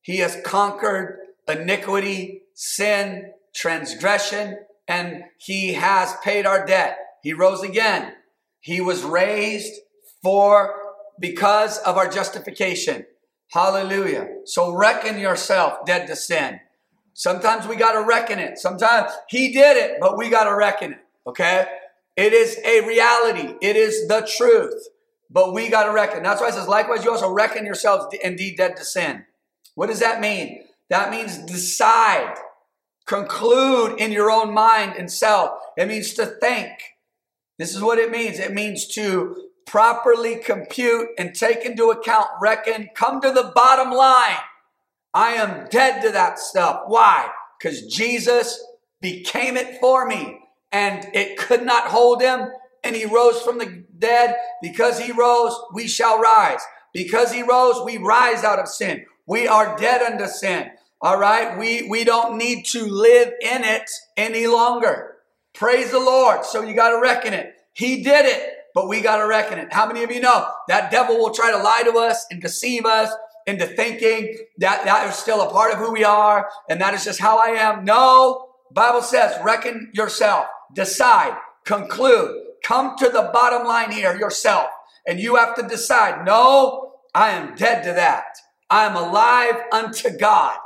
He 0.00 0.18
has 0.18 0.40
conquered 0.44 1.18
iniquity, 1.46 2.42
sin, 2.54 3.32
transgression, 3.54 4.58
and 4.88 5.24
he 5.38 5.74
has 5.74 6.14
paid 6.22 6.46
our 6.46 6.66
debt. 6.66 6.98
He 7.22 7.32
rose 7.32 7.62
again. 7.62 8.12
He 8.60 8.80
was 8.80 9.02
raised 9.02 9.72
for 10.22 10.74
because 11.20 11.78
of 11.78 11.96
our 11.96 12.08
justification. 12.08 13.06
Hallelujah. 13.50 14.28
So 14.44 14.74
reckon 14.74 15.18
yourself 15.18 15.84
dead 15.86 16.06
to 16.08 16.16
sin. 16.16 16.60
Sometimes 17.12 17.68
we 17.68 17.76
got 17.76 17.92
to 17.92 18.02
reckon 18.02 18.38
it. 18.38 18.58
Sometimes 18.58 19.12
he 19.28 19.52
did 19.52 19.76
it, 19.76 19.98
but 20.00 20.18
we 20.18 20.28
got 20.28 20.44
to 20.44 20.56
reckon 20.56 20.94
it. 20.94 20.98
Okay? 21.26 21.66
It 22.16 22.32
is 22.32 22.58
a 22.64 22.86
reality. 22.86 23.54
It 23.62 23.76
is 23.76 24.08
the 24.08 24.28
truth. 24.36 24.88
But 25.30 25.54
we 25.54 25.68
got 25.68 25.84
to 25.84 25.92
reckon. 25.92 26.22
That's 26.22 26.40
why 26.40 26.48
it 26.48 26.54
says, 26.54 26.68
likewise, 26.68 27.04
you 27.04 27.10
also 27.10 27.30
reckon 27.30 27.64
yourselves 27.64 28.06
indeed 28.22 28.56
dead 28.56 28.76
to 28.76 28.84
sin. 28.84 29.24
What 29.74 29.86
does 29.88 30.00
that 30.00 30.20
mean? 30.20 30.64
That 30.90 31.10
means 31.10 31.38
decide, 31.38 32.34
conclude 33.06 34.00
in 34.00 34.12
your 34.12 34.30
own 34.30 34.52
mind 34.52 34.94
and 34.96 35.10
self. 35.10 35.50
It 35.76 35.88
means 35.88 36.14
to 36.14 36.26
think. 36.26 36.72
This 37.58 37.74
is 37.74 37.82
what 37.82 37.98
it 37.98 38.10
means. 38.10 38.38
It 38.38 38.52
means 38.52 38.86
to 38.88 39.48
properly 39.66 40.36
compute 40.36 41.08
and 41.18 41.34
take 41.34 41.64
into 41.64 41.90
account, 41.90 42.28
reckon, 42.40 42.88
come 42.94 43.20
to 43.20 43.30
the 43.30 43.52
bottom 43.54 43.90
line. 43.92 44.38
I 45.12 45.32
am 45.32 45.68
dead 45.70 46.02
to 46.02 46.10
that 46.10 46.38
stuff. 46.38 46.82
Why? 46.86 47.28
Because 47.58 47.86
Jesus 47.86 48.62
became 49.00 49.56
it 49.56 49.80
for 49.80 50.06
me 50.06 50.40
and 50.72 51.08
it 51.14 51.38
could 51.38 51.64
not 51.64 51.88
hold 51.88 52.20
him 52.20 52.48
and 52.82 52.96
he 52.96 53.06
rose 53.06 53.40
from 53.42 53.58
the 53.58 53.84
dead. 53.98 54.36
Because 54.60 54.98
he 54.98 55.12
rose, 55.12 55.56
we 55.72 55.86
shall 55.86 56.20
rise. 56.20 56.60
Because 56.92 57.32
he 57.32 57.42
rose, 57.42 57.80
we 57.84 57.96
rise 57.96 58.44
out 58.44 58.58
of 58.58 58.68
sin. 58.68 59.06
We 59.26 59.48
are 59.48 59.76
dead 59.76 60.02
unto 60.02 60.26
sin. 60.26 60.70
All 61.00 61.18
right. 61.18 61.58
We, 61.58 61.88
we 61.88 62.04
don't 62.04 62.38
need 62.38 62.64
to 62.66 62.86
live 62.86 63.32
in 63.42 63.64
it 63.64 63.90
any 64.16 64.46
longer. 64.46 65.16
Praise 65.54 65.90
the 65.90 66.00
Lord. 66.00 66.44
So 66.44 66.62
you 66.62 66.74
got 66.74 66.90
to 66.90 67.00
reckon 67.00 67.34
it. 67.34 67.54
He 67.72 68.02
did 68.02 68.26
it, 68.26 68.50
but 68.74 68.88
we 68.88 69.00
got 69.00 69.18
to 69.18 69.26
reckon 69.26 69.58
it. 69.58 69.72
How 69.72 69.86
many 69.86 70.02
of 70.02 70.10
you 70.10 70.20
know 70.20 70.48
that 70.68 70.90
devil 70.90 71.16
will 71.16 71.34
try 71.34 71.50
to 71.50 71.58
lie 71.58 71.82
to 71.84 71.98
us 71.98 72.26
and 72.30 72.40
deceive 72.40 72.86
us 72.86 73.12
into 73.46 73.66
thinking 73.66 74.36
that 74.58 74.84
that 74.84 75.08
is 75.08 75.16
still 75.16 75.42
a 75.42 75.50
part 75.50 75.72
of 75.72 75.78
who 75.78 75.92
we 75.92 76.04
are 76.04 76.48
and 76.68 76.80
that 76.80 76.94
is 76.94 77.04
just 77.04 77.20
how 77.20 77.38
I 77.38 77.50
am? 77.50 77.84
No. 77.84 78.48
Bible 78.72 79.02
says, 79.02 79.38
reckon 79.44 79.90
yourself, 79.94 80.46
decide, 80.72 81.36
conclude, 81.64 82.34
come 82.64 82.96
to 82.98 83.08
the 83.08 83.30
bottom 83.32 83.66
line 83.66 83.92
here 83.92 84.16
yourself. 84.18 84.66
And 85.06 85.20
you 85.20 85.36
have 85.36 85.54
to 85.56 85.62
decide, 85.62 86.24
no, 86.24 86.94
I 87.14 87.30
am 87.30 87.54
dead 87.54 87.84
to 87.84 87.92
that. 87.92 88.24
I 88.68 88.86
am 88.86 88.96
alive 88.96 89.56
unto 89.70 90.16
God. 90.16 90.56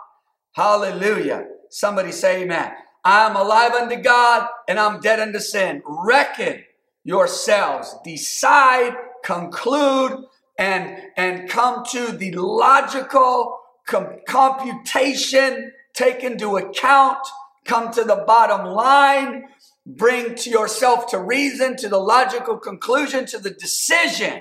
Hallelujah. 0.58 1.46
Somebody 1.70 2.10
say 2.10 2.42
amen. 2.42 2.72
I 3.04 3.28
am 3.28 3.36
alive 3.36 3.74
unto 3.74 3.94
God 3.94 4.48
and 4.66 4.76
I'm 4.76 4.98
dead 4.98 5.20
unto 5.20 5.38
sin. 5.38 5.84
Reckon 5.86 6.64
yourselves. 7.04 7.94
Decide, 8.04 8.96
conclude, 9.24 10.24
and, 10.58 11.00
and 11.16 11.48
come 11.48 11.84
to 11.92 12.10
the 12.10 12.32
logical 12.32 13.56
com- 13.86 14.18
computation, 14.26 15.70
take 15.94 16.24
into 16.24 16.56
account, 16.56 17.18
come 17.64 17.92
to 17.92 18.02
the 18.02 18.24
bottom 18.26 18.66
line, 18.66 19.44
bring 19.86 20.34
to 20.34 20.50
yourself 20.50 21.06
to 21.10 21.20
reason, 21.20 21.76
to 21.76 21.88
the 21.88 22.00
logical 22.00 22.58
conclusion, 22.58 23.26
to 23.26 23.38
the 23.38 23.50
decision 23.50 24.40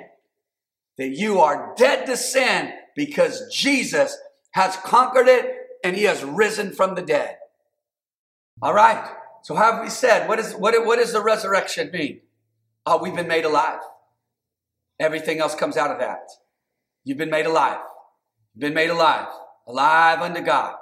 that 0.97 1.10
you 1.10 1.41
are 1.41 1.75
dead 1.77 2.08
to 2.08 2.17
sin 2.17 2.73
because 2.95 3.43
Jesus 3.53 4.17
has 4.53 4.75
conquered 4.77 5.27
it 5.27 5.57
and 5.84 5.96
he 5.96 6.04
has 6.04 6.24
risen 6.24 6.74
from 6.74 6.96
the 6.96 7.02
dead. 7.02 7.38
All 8.62 8.74
right. 8.74 9.13
So 9.44 9.56
how 9.56 9.74
have 9.74 9.84
we 9.84 9.90
said? 9.90 10.28
What 10.28 10.40
is 10.40 10.54
what, 10.54 10.74
what 10.86 11.00
does 11.00 11.13
the 11.13 11.24
resurrection 11.24 11.92
mean? 11.92 12.22
Oh, 12.86 13.02
we've 13.02 13.16
been 13.16 13.28
made 13.28 13.46
alive. 13.46 13.80
Everything 15.00 15.40
else 15.40 15.56
comes 15.56 15.78
out 15.78 15.92
of 15.92 16.00
that. 16.00 16.30
You've 17.04 17.18
been 17.18 17.30
made 17.30 17.46
alive. 17.46 17.80
You've 18.54 18.62
been 18.62 18.74
made 18.74 18.90
alive. 18.90 19.28
Alive 19.68 20.22
unto 20.22 20.42
God. 20.42 20.76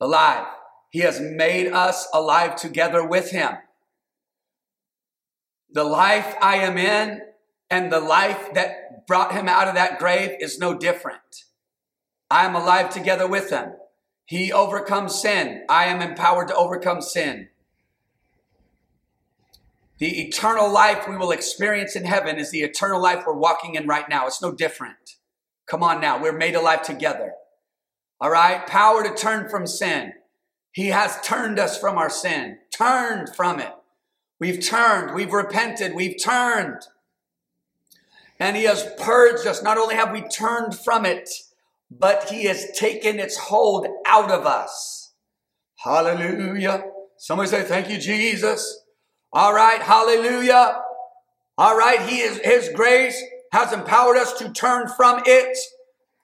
Alive. 0.00 0.46
He 0.90 1.00
has 1.00 1.20
made 1.20 1.72
us 1.72 2.06
alive 2.12 2.56
together 2.56 3.06
with 3.06 3.30
him. 3.30 3.52
The 5.70 5.84
life 5.84 6.36
I 6.40 6.56
am 6.56 6.78
in 6.78 7.22
and 7.70 7.90
the 7.90 8.00
life 8.00 8.54
that 8.54 9.06
brought 9.06 9.32
him 9.32 9.48
out 9.48 9.66
of 9.66 9.74
that 9.74 9.98
grave 9.98 10.36
is 10.40 10.58
no 10.58 10.76
different. 10.78 11.44
I 12.30 12.44
am 12.44 12.54
alive 12.54 12.90
together 12.90 13.26
with 13.26 13.50
him. 13.50 13.72
He 14.26 14.52
overcomes 14.52 15.14
sin. 15.14 15.64
I 15.68 15.86
am 15.86 16.00
empowered 16.00 16.48
to 16.48 16.54
overcome 16.56 17.02
sin. 17.02 17.48
The 19.98 20.22
eternal 20.22 20.72
life 20.72 21.08
we 21.08 21.16
will 21.16 21.30
experience 21.30 21.94
in 21.94 22.04
heaven 22.04 22.38
is 22.38 22.50
the 22.50 22.62
eternal 22.62 23.00
life 23.00 23.24
we're 23.26 23.34
walking 23.34 23.74
in 23.74 23.86
right 23.86 24.08
now. 24.08 24.26
It's 24.26 24.42
no 24.42 24.52
different. 24.52 25.16
Come 25.66 25.82
on 25.82 26.00
now. 26.00 26.20
We're 26.20 26.36
made 26.36 26.54
alive 26.54 26.82
together. 26.82 27.34
All 28.20 28.30
right. 28.30 28.66
Power 28.66 29.04
to 29.04 29.14
turn 29.14 29.48
from 29.48 29.66
sin. 29.66 30.14
He 30.72 30.88
has 30.88 31.20
turned 31.22 31.60
us 31.60 31.78
from 31.78 31.96
our 31.96 32.10
sin, 32.10 32.58
turned 32.76 33.34
from 33.36 33.60
it. 33.60 33.72
We've 34.40 34.60
turned, 34.60 35.14
we've 35.14 35.32
repented, 35.32 35.94
we've 35.94 36.20
turned. 36.22 36.82
And 38.40 38.56
He 38.56 38.64
has 38.64 38.90
purged 38.98 39.46
us. 39.46 39.62
Not 39.62 39.78
only 39.78 39.94
have 39.94 40.10
we 40.10 40.22
turned 40.22 40.76
from 40.76 41.06
it, 41.06 41.30
but 41.90 42.30
He 42.30 42.44
has 42.44 42.70
taken 42.76 43.18
its 43.18 43.36
hold 43.36 43.86
out 44.06 44.30
of 44.30 44.46
us. 44.46 45.12
Hallelujah. 45.76 46.84
Somebody 47.18 47.48
say, 47.50 47.62
Thank 47.62 47.90
you, 47.90 47.98
Jesus. 47.98 48.80
All 49.32 49.52
right, 49.52 49.80
hallelujah. 49.80 50.80
All 51.58 51.76
right, 51.76 52.00
He 52.02 52.20
is 52.20 52.38
His 52.38 52.70
grace 52.74 53.20
has 53.52 53.72
empowered 53.72 54.16
us 54.16 54.32
to 54.34 54.50
turn 54.50 54.88
from 54.88 55.22
it, 55.26 55.56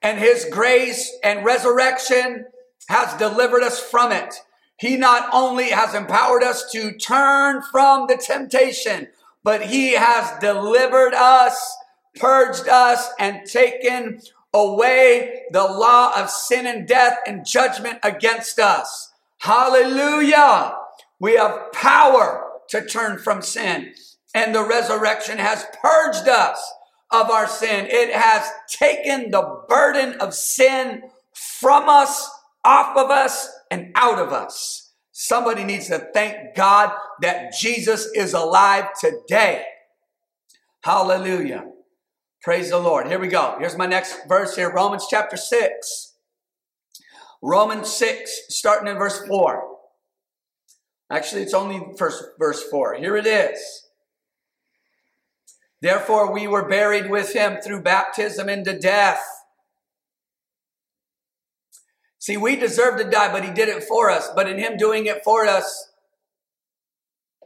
and 0.01 0.19
His 0.19 0.45
grace 0.51 1.17
and 1.23 1.45
resurrection 1.45 2.45
has 2.89 3.17
delivered 3.17 3.63
us 3.63 3.79
from 3.79 4.11
it. 4.11 4.35
He 4.77 4.97
not 4.97 5.29
only 5.31 5.69
has 5.69 5.93
empowered 5.93 6.43
us 6.43 6.69
to 6.71 6.91
turn 6.91 7.61
from 7.71 8.07
the 8.07 8.17
temptation, 8.17 9.07
but 9.43 9.61
He 9.61 9.93
has 9.93 10.39
delivered 10.39 11.13
us, 11.13 11.77
purged 12.15 12.67
us, 12.67 13.09
and 13.19 13.45
taken 13.45 14.21
away 14.53 15.43
the 15.51 15.63
law 15.63 16.13
of 16.15 16.29
sin 16.29 16.65
and 16.65 16.87
death 16.87 17.17
and 17.25 17.45
judgment 17.45 17.99
against 18.03 18.59
us. 18.59 19.11
Hallelujah. 19.39 20.75
We 21.19 21.35
have 21.35 21.71
power 21.71 22.47
to 22.69 22.85
turn 22.85 23.19
from 23.19 23.41
sin. 23.41 23.93
And 24.33 24.55
the 24.55 24.65
resurrection 24.65 25.37
has 25.37 25.65
purged 25.81 26.27
us 26.27 26.73
of 27.11 27.29
our 27.29 27.47
sin. 27.47 27.87
It 27.89 28.13
has 28.13 28.49
taken 28.69 29.31
the 29.31 29.63
burden 29.67 30.19
of 30.19 30.33
sin 30.33 31.03
from 31.33 31.89
us, 31.89 32.29
off 32.63 32.95
of 32.95 33.09
us, 33.09 33.49
and 33.69 33.91
out 33.95 34.19
of 34.19 34.31
us. 34.31 34.91
Somebody 35.11 35.63
needs 35.63 35.87
to 35.87 36.07
thank 36.13 36.55
God 36.55 36.93
that 37.21 37.53
Jesus 37.53 38.07
is 38.15 38.33
alive 38.33 38.85
today. 38.99 39.65
Hallelujah. 40.83 41.70
Praise 42.41 42.71
the 42.71 42.79
Lord. 42.79 43.05
Here 43.05 43.19
we 43.19 43.27
go. 43.27 43.55
Here's 43.59 43.77
my 43.77 43.85
next 43.85 44.27
verse 44.27 44.55
here 44.55 44.73
Romans 44.73 45.05
chapter 45.07 45.37
6. 45.37 46.15
Romans 47.43 47.89
6, 47.93 48.41
starting 48.49 48.87
in 48.87 48.97
verse 48.97 49.25
4. 49.27 49.63
Actually, 51.11 51.43
it's 51.43 51.53
only 51.53 51.81
first 51.97 52.23
verse 52.39 52.63
4. 52.63 52.95
Here 52.95 53.15
it 53.15 53.27
is. 53.27 53.59
Therefore, 55.81 56.31
we 56.31 56.47
were 56.47 56.67
buried 56.67 57.09
with 57.09 57.33
him 57.33 57.57
through 57.61 57.81
baptism 57.81 58.49
into 58.49 58.77
death. 58.77 59.23
See, 62.19 62.37
we 62.37 62.55
deserve 62.55 62.99
to 62.99 63.09
die, 63.09 63.31
but 63.31 63.43
he 63.43 63.51
did 63.51 63.69
it 63.69 63.83
for 63.83 64.09
us. 64.11 64.29
But 64.35 64.47
in 64.47 64.59
him 64.59 64.77
doing 64.77 65.07
it 65.07 65.23
for 65.23 65.45
us, 65.45 65.89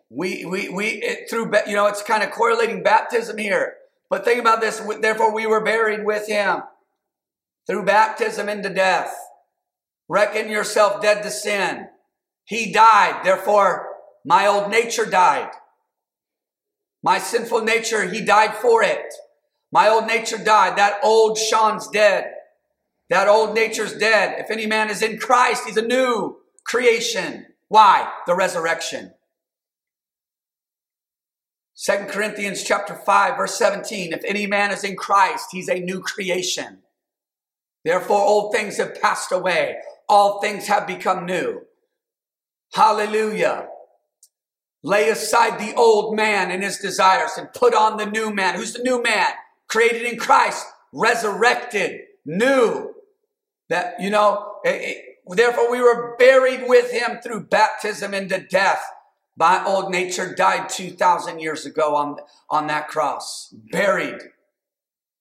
we, 0.10 0.46
we, 0.46 0.70
we, 0.70 0.88
it, 0.88 1.30
through, 1.30 1.52
you 1.68 1.76
know, 1.76 1.88
it's 1.88 2.04
kind 2.04 2.24
of 2.24 2.32
correlating 2.32 2.84
baptism 2.84 3.38
here. 3.38 3.76
But 4.10 4.24
think 4.24 4.40
about 4.40 4.62
this. 4.62 4.80
Therefore, 5.00 5.34
we 5.34 5.48
were 5.48 5.64
buried 5.64 6.06
with 6.06 6.28
him 6.28 6.62
through 7.68 7.86
baptism 7.86 8.48
into 8.50 8.70
death. 8.70 9.16
Reckon 10.08 10.50
yourself 10.50 11.02
dead 11.02 11.24
to 11.24 11.32
sin. 11.32 11.88
He 12.44 12.72
died. 12.72 13.22
Therefore, 13.24 13.88
my 14.24 14.46
old 14.46 14.70
nature 14.70 15.06
died. 15.06 15.50
My 17.04 17.18
sinful 17.18 17.62
nature, 17.62 18.08
he 18.08 18.22
died 18.22 18.56
for 18.56 18.84
it. 18.84 19.14
My 19.72 19.90
old 19.90 20.06
nature 20.06 20.38
died. 20.38 20.78
That 20.78 21.00
old 21.04 21.38
Sean's 21.38 21.88
dead. 21.88 22.32
That 23.10 23.28
old 23.28 23.56
nature's 23.56 23.98
dead. 23.98 24.40
If 24.40 24.52
any 24.52 24.68
man 24.68 24.90
is 24.90 25.02
in 25.02 25.18
Christ, 25.18 25.64
he's 25.66 25.78
a 25.78 25.82
new 25.82 26.38
creation. 26.64 27.48
Why? 27.68 28.12
The 28.28 28.36
resurrection. 28.36 29.15
Second 31.78 32.08
Corinthians 32.08 32.64
chapter 32.64 32.96
5 32.96 33.38
verse 33.38 33.56
17. 33.56 34.14
If 34.14 34.24
any 34.26 34.48
man 34.48 34.72
is 34.72 34.86
in 34.86 34.96
Christ, 34.96 35.48
he's 35.52 35.68
a 35.68 35.80
new 35.80 36.00
creation. 36.00 36.80
Therefore 37.84 38.22
old 38.22 38.54
things 38.54 38.78
have 38.78 39.00
passed 39.02 39.32
away. 39.32 39.78
All 40.08 40.40
things 40.40 40.68
have 40.68 40.88
become 40.88 41.26
new. 41.26 41.64
Hallelujah. 42.74 43.68
Lay 44.84 45.10
aside 45.10 45.60
the 45.60 45.76
old 45.76 46.16
man 46.16 46.50
and 46.50 46.64
his 46.64 46.78
desires 46.78 47.32
and 47.38 47.52
put 47.54 47.74
on 47.74 47.98
the 47.98 48.06
new 48.06 48.34
man. 48.34 48.56
Who's 48.56 48.74
the 48.74 48.84
new 48.84 49.04
man? 49.04 49.32
Created 49.68 50.04
in 50.04 50.18
Christ, 50.18 50.66
resurrected, 50.94 52.02
new. 52.26 52.94
That, 53.68 53.96
you 54.00 54.12
know, 54.12 54.54
it, 54.64 54.70
it, 54.70 55.06
therefore 55.36 55.72
we 55.72 55.82
were 55.82 56.16
buried 56.18 56.66
with 56.68 56.92
him 56.92 57.18
through 57.22 57.48
baptism 57.48 58.14
into 58.14 58.40
death. 58.40 58.84
My 59.38 59.64
old 59.66 59.92
nature 59.92 60.34
died 60.34 60.70
2,000 60.70 61.40
years 61.40 61.66
ago 61.66 61.96
on, 61.96 62.18
on 62.50 62.68
that 62.68 62.88
cross. 62.88 63.54
Buried. 63.72 64.22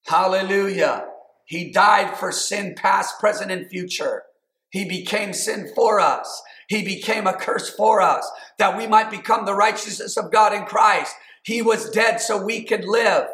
Hallelujah. 0.07 1.07
He 1.45 1.73
died 1.73 2.17
for 2.17 2.31
sin 2.31 2.75
past, 2.77 3.19
present, 3.19 3.51
and 3.51 3.69
future. 3.69 4.23
He 4.71 4.85
became 4.85 5.33
sin 5.33 5.71
for 5.75 6.01
us. 6.01 6.43
He 6.69 6.85
became 6.85 7.27
a 7.27 7.35
curse 7.35 7.71
for 7.71 8.01
us 8.01 8.29
that 8.59 8.77
we 8.77 8.87
might 8.87 9.11
become 9.11 9.45
the 9.45 9.55
righteousness 9.55 10.17
of 10.17 10.33
God 10.33 10.53
in 10.53 10.65
Christ. 10.65 11.15
He 11.43 11.61
was 11.61 11.91
dead 11.91 12.21
so 12.21 12.43
we 12.43 12.65
could 12.65 12.85
live. 12.85 13.27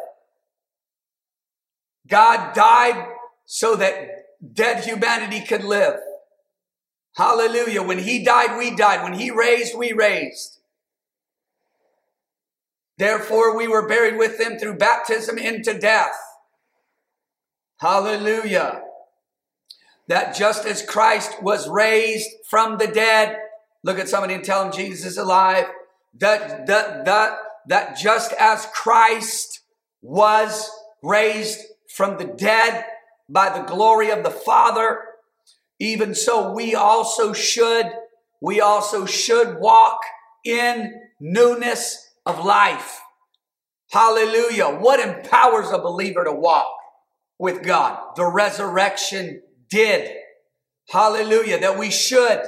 God 2.07 2.53
died 2.53 3.07
so 3.45 3.75
that 3.75 4.25
dead 4.53 4.83
humanity 4.83 5.45
could 5.45 5.63
live. 5.63 5.95
Hallelujah. 7.15 7.83
When 7.83 7.99
he 7.99 8.23
died, 8.23 8.57
we 8.57 8.75
died. 8.75 9.03
When 9.03 9.13
he 9.13 9.31
raised, 9.31 9.77
we 9.77 9.93
raised. 9.93 10.60
Therefore, 13.01 13.57
we 13.57 13.67
were 13.67 13.87
buried 13.87 14.17
with 14.17 14.39
him 14.39 14.59
through 14.59 14.77
baptism 14.77 15.37
into 15.37 15.73
death. 15.77 16.15
Hallelujah 17.79 18.83
that 20.11 20.35
just 20.35 20.65
as 20.65 20.81
Christ 20.81 21.41
was 21.41 21.69
raised 21.69 22.29
from 22.49 22.77
the 22.77 22.87
dead, 22.87 23.37
look 23.81 23.97
at 23.97 24.09
somebody 24.09 24.33
and 24.33 24.43
tell 24.43 24.61
them 24.61 24.73
Jesus 24.73 25.05
is 25.05 25.17
alive. 25.17 25.67
That, 26.19 26.67
that, 26.67 27.05
that, 27.05 27.37
that 27.67 27.97
just 27.97 28.33
as 28.33 28.67
Christ 28.73 29.61
was 30.01 30.69
raised 31.01 31.61
from 31.95 32.17
the 32.17 32.25
dead 32.25 32.83
by 33.29 33.57
the 33.57 33.63
glory 33.63 34.11
of 34.11 34.23
the 34.23 34.31
Father, 34.31 34.99
even 35.79 36.13
so 36.13 36.51
we 36.51 36.75
also 36.75 37.31
should, 37.31 37.89
we 38.41 38.59
also 38.59 39.05
should 39.05 39.59
walk 39.59 40.01
in 40.43 40.93
newness 41.21 42.10
of 42.25 42.43
life. 42.43 43.01
Hallelujah. 43.91 44.67
What 44.67 44.99
empowers 44.99 45.71
a 45.71 45.79
believer 45.79 46.23
to 46.23 46.31
walk 46.31 46.67
with 47.37 47.63
God? 47.63 47.99
The 48.15 48.25
resurrection 48.25 49.41
did. 49.69 50.15
Hallelujah. 50.89 51.59
That 51.59 51.77
we 51.77 51.89
should. 51.91 52.41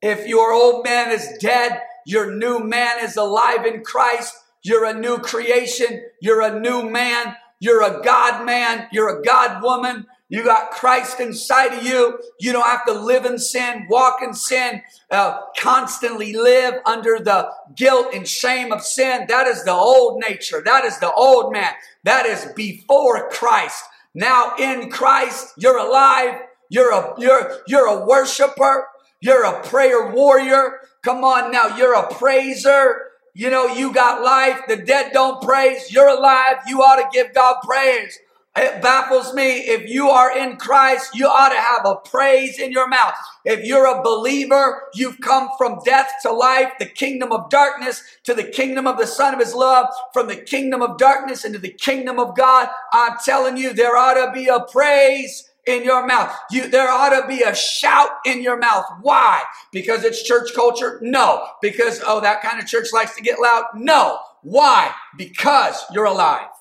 If 0.00 0.26
your 0.26 0.52
old 0.52 0.84
man 0.84 1.10
is 1.12 1.38
dead, 1.40 1.80
your 2.06 2.34
new 2.34 2.58
man 2.58 3.04
is 3.04 3.16
alive 3.16 3.64
in 3.64 3.82
Christ. 3.82 4.34
You're 4.62 4.84
a 4.84 4.98
new 4.98 5.18
creation. 5.18 6.02
You're 6.20 6.42
a 6.42 6.58
new 6.58 6.88
man. 6.88 7.36
You're 7.60 7.82
a 7.82 8.02
God 8.02 8.44
man. 8.44 8.88
You're 8.92 9.20
a 9.20 9.22
God 9.22 9.62
woman. 9.62 10.06
You 10.32 10.42
got 10.42 10.70
Christ 10.70 11.20
inside 11.20 11.74
of 11.74 11.82
you. 11.82 12.18
You 12.40 12.52
don't 12.52 12.64
have 12.64 12.86
to 12.86 12.92
live 12.94 13.26
in 13.26 13.38
sin, 13.38 13.86
walk 13.90 14.22
in 14.22 14.32
sin, 14.32 14.80
uh, 15.10 15.40
constantly 15.58 16.32
live 16.32 16.76
under 16.86 17.18
the 17.18 17.50
guilt 17.76 18.14
and 18.14 18.26
shame 18.26 18.72
of 18.72 18.80
sin. 18.80 19.26
That 19.28 19.46
is 19.46 19.62
the 19.64 19.74
old 19.74 20.22
nature. 20.26 20.62
That 20.64 20.86
is 20.86 20.98
the 21.00 21.12
old 21.12 21.52
man. 21.52 21.74
That 22.04 22.24
is 22.24 22.46
before 22.56 23.28
Christ. 23.28 23.84
Now 24.14 24.54
in 24.58 24.90
Christ, 24.90 25.52
you're 25.58 25.76
alive. 25.76 26.40
You're 26.70 26.94
a, 26.94 27.12
you're, 27.18 27.58
you're 27.66 27.86
a 27.88 28.06
worshiper. 28.06 28.86
You're 29.20 29.44
a 29.44 29.62
prayer 29.64 30.12
warrior. 30.12 30.78
Come 31.02 31.24
on 31.24 31.52
now. 31.52 31.76
You're 31.76 31.94
a 31.94 32.10
praiser. 32.10 33.02
You 33.34 33.50
know, 33.50 33.66
you 33.66 33.92
got 33.92 34.22
life. 34.22 34.62
The 34.66 34.76
dead 34.76 35.12
don't 35.12 35.42
praise. 35.42 35.92
You're 35.92 36.08
alive. 36.08 36.56
You 36.66 36.80
ought 36.80 36.96
to 37.02 37.08
give 37.12 37.34
God 37.34 37.56
praise. 37.62 38.18
It 38.54 38.82
baffles 38.82 39.32
me. 39.32 39.60
If 39.60 39.88
you 39.88 40.10
are 40.10 40.36
in 40.36 40.56
Christ, 40.58 41.14
you 41.14 41.26
ought 41.26 41.48
to 41.48 41.60
have 41.60 41.86
a 41.86 41.96
praise 41.96 42.58
in 42.58 42.70
your 42.70 42.86
mouth. 42.86 43.14
If 43.46 43.64
you're 43.64 43.86
a 43.86 44.02
believer, 44.02 44.82
you've 44.94 45.20
come 45.20 45.48
from 45.56 45.80
death 45.86 46.10
to 46.22 46.32
life, 46.32 46.72
the 46.78 46.84
kingdom 46.84 47.32
of 47.32 47.48
darkness 47.48 48.02
to 48.24 48.34
the 48.34 48.44
kingdom 48.44 48.86
of 48.86 48.98
the 48.98 49.06
Son 49.06 49.32
of 49.32 49.40
His 49.40 49.54
love, 49.54 49.86
from 50.12 50.28
the 50.28 50.36
kingdom 50.36 50.82
of 50.82 50.98
darkness 50.98 51.46
into 51.46 51.58
the 51.58 51.72
kingdom 51.72 52.18
of 52.18 52.36
God. 52.36 52.68
I'm 52.92 53.16
telling 53.24 53.56
you, 53.56 53.72
there 53.72 53.96
ought 53.96 54.14
to 54.14 54.32
be 54.34 54.48
a 54.48 54.60
praise 54.60 55.48
in 55.66 55.82
your 55.82 56.06
mouth. 56.06 56.36
You, 56.50 56.68
there 56.68 56.90
ought 56.90 57.18
to 57.22 57.26
be 57.26 57.42
a 57.42 57.54
shout 57.54 58.10
in 58.26 58.42
your 58.42 58.58
mouth. 58.58 58.84
Why? 59.00 59.44
Because 59.72 60.04
it's 60.04 60.22
church 60.22 60.50
culture? 60.54 60.98
No. 61.00 61.46
Because, 61.62 62.02
oh, 62.06 62.20
that 62.20 62.42
kind 62.42 62.60
of 62.60 62.66
church 62.66 62.88
likes 62.92 63.16
to 63.16 63.22
get 63.22 63.40
loud? 63.40 63.64
No. 63.74 64.18
Why? 64.42 64.92
Because 65.16 65.84
you're 65.92 66.04
alive. 66.04 66.51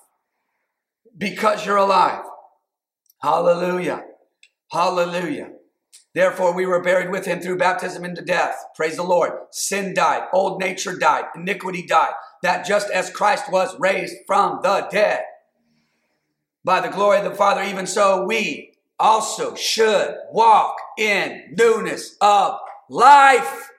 Because 1.22 1.67
you're 1.67 1.78
alive. 1.78 2.24
Hallelujah. 3.22 4.03
Hallelujah. 4.72 5.51
Therefore, 6.15 6.53
we 6.55 6.65
were 6.65 6.82
buried 6.82 7.11
with 7.11 7.28
him 7.28 7.39
through 7.39 7.59
baptism 7.59 8.03
into 8.03 8.24
death. 8.24 8.55
Praise 8.76 8.95
the 8.95 9.03
Lord. 9.03 9.34
Sin 9.51 9.93
died. 9.93 10.24
Old 10.34 10.59
nature 10.59 10.97
died. 10.97 11.26
Iniquity 11.36 11.86
died. 11.86 12.13
That 12.41 12.65
just 12.65 12.89
as 12.89 13.11
Christ 13.11 13.51
was 13.51 13.80
raised 13.80 14.15
from 14.26 14.61
the 14.63 14.88
dead 14.91 15.22
by 16.65 16.82
the 16.82 16.89
glory 16.89 17.19
of 17.19 17.26
the 17.26 17.36
Father, 17.36 17.61
even 17.61 17.86
so 17.86 18.26
we 18.26 18.74
also 18.99 19.53
should 19.53 20.15
walk 20.32 20.76
in 20.97 21.53
newness 21.55 22.15
of 22.19 22.57
life. 22.89 23.69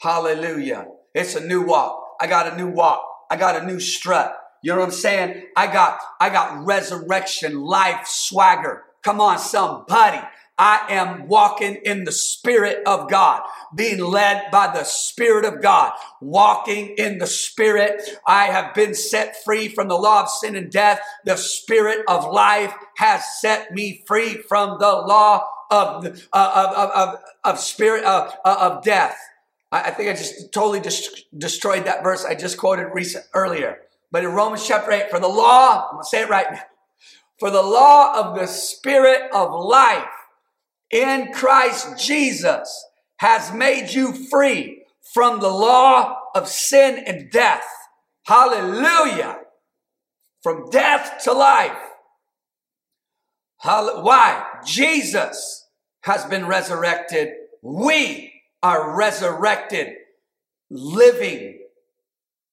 Hallelujah. 0.00 0.86
It's 1.14 1.34
a 1.34 1.46
new 1.46 1.60
walk. 1.60 2.16
I 2.18 2.26
got 2.26 2.50
a 2.50 2.56
new 2.56 2.68
walk. 2.68 3.04
I 3.30 3.36
got 3.36 3.62
a 3.62 3.66
new 3.66 3.80
strut. 3.80 4.39
You 4.62 4.72
know 4.72 4.78
what 4.78 4.86
I'm 4.86 4.90
saying? 4.90 5.44
I 5.56 5.66
got, 5.72 5.98
I 6.20 6.30
got 6.30 6.64
resurrection 6.66 7.60
life 7.60 8.06
swagger. 8.06 8.84
Come 9.02 9.20
on, 9.20 9.38
somebody. 9.38 10.20
I 10.58 10.84
am 10.90 11.26
walking 11.26 11.76
in 11.86 12.04
the 12.04 12.12
Spirit 12.12 12.82
of 12.86 13.08
God, 13.08 13.40
being 13.74 13.98
led 13.98 14.50
by 14.50 14.66
the 14.66 14.84
Spirit 14.84 15.46
of 15.46 15.62
God, 15.62 15.92
walking 16.20 16.96
in 16.98 17.16
the 17.16 17.26
Spirit. 17.26 18.02
I 18.26 18.46
have 18.46 18.74
been 18.74 18.94
set 18.94 19.42
free 19.42 19.68
from 19.68 19.88
the 19.88 19.96
law 19.96 20.24
of 20.24 20.28
sin 20.28 20.56
and 20.56 20.70
death. 20.70 21.00
The 21.24 21.36
Spirit 21.36 22.04
of 22.06 22.30
life 22.30 22.74
has 22.98 23.24
set 23.40 23.72
me 23.72 24.04
free 24.06 24.34
from 24.34 24.78
the 24.78 24.92
law 24.92 25.46
of, 25.70 26.04
uh, 26.04 26.10
of, 26.32 26.76
of, 26.76 26.90
of, 26.90 27.18
of 27.44 27.60
spirit 27.60 28.04
of, 28.04 28.34
uh, 28.44 28.56
of 28.72 28.82
death. 28.82 29.16
I, 29.72 29.92
think 29.92 30.10
I 30.10 30.14
just 30.14 30.52
totally 30.52 30.80
destroyed 30.80 31.84
that 31.84 32.02
verse 32.02 32.24
I 32.24 32.34
just 32.34 32.58
quoted 32.58 32.88
recent 32.92 33.24
earlier. 33.34 33.78
But 34.12 34.24
in 34.24 34.30
Romans 34.30 34.66
chapter 34.66 34.90
8, 34.90 35.10
for 35.10 35.20
the 35.20 35.28
law, 35.28 35.86
I'm 35.88 35.94
going 35.96 36.04
to 36.04 36.08
say 36.08 36.22
it 36.22 36.28
right 36.28 36.50
now. 36.50 36.62
For 37.38 37.50
the 37.50 37.62
law 37.62 38.14
of 38.14 38.38
the 38.38 38.46
Spirit 38.46 39.30
of 39.32 39.64
life 39.64 40.04
in 40.90 41.32
Christ 41.32 41.98
Jesus 41.98 42.86
has 43.18 43.52
made 43.52 43.90
you 43.90 44.12
free 44.12 44.84
from 45.14 45.40
the 45.40 45.48
law 45.48 46.16
of 46.34 46.48
sin 46.48 47.02
and 47.06 47.30
death. 47.30 47.64
Hallelujah. 48.26 49.38
From 50.42 50.68
death 50.70 51.22
to 51.24 51.32
life. 51.32 51.76
Why? 53.62 54.44
Jesus 54.64 55.68
has 56.02 56.24
been 56.24 56.46
resurrected. 56.46 57.28
We 57.62 58.32
are 58.62 58.96
resurrected, 58.96 59.88
living 60.70 61.60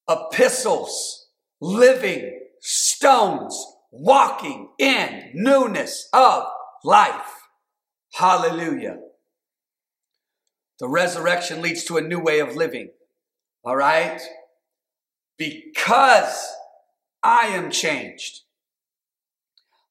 epistles, 0.09 1.26
living 1.59 2.39
stones, 2.61 3.65
walking 3.91 4.69
in 4.77 5.31
newness 5.33 6.09
of 6.13 6.45
life. 6.83 7.49
Hallelujah. 8.13 8.99
The 10.79 10.87
resurrection 10.87 11.61
leads 11.61 11.83
to 11.85 11.97
a 11.97 12.01
new 12.01 12.19
way 12.19 12.39
of 12.39 12.55
living. 12.55 12.89
All 13.63 13.75
right? 13.75 14.21
Because 15.37 16.47
I 17.23 17.47
am 17.47 17.71
changed. 17.71 18.41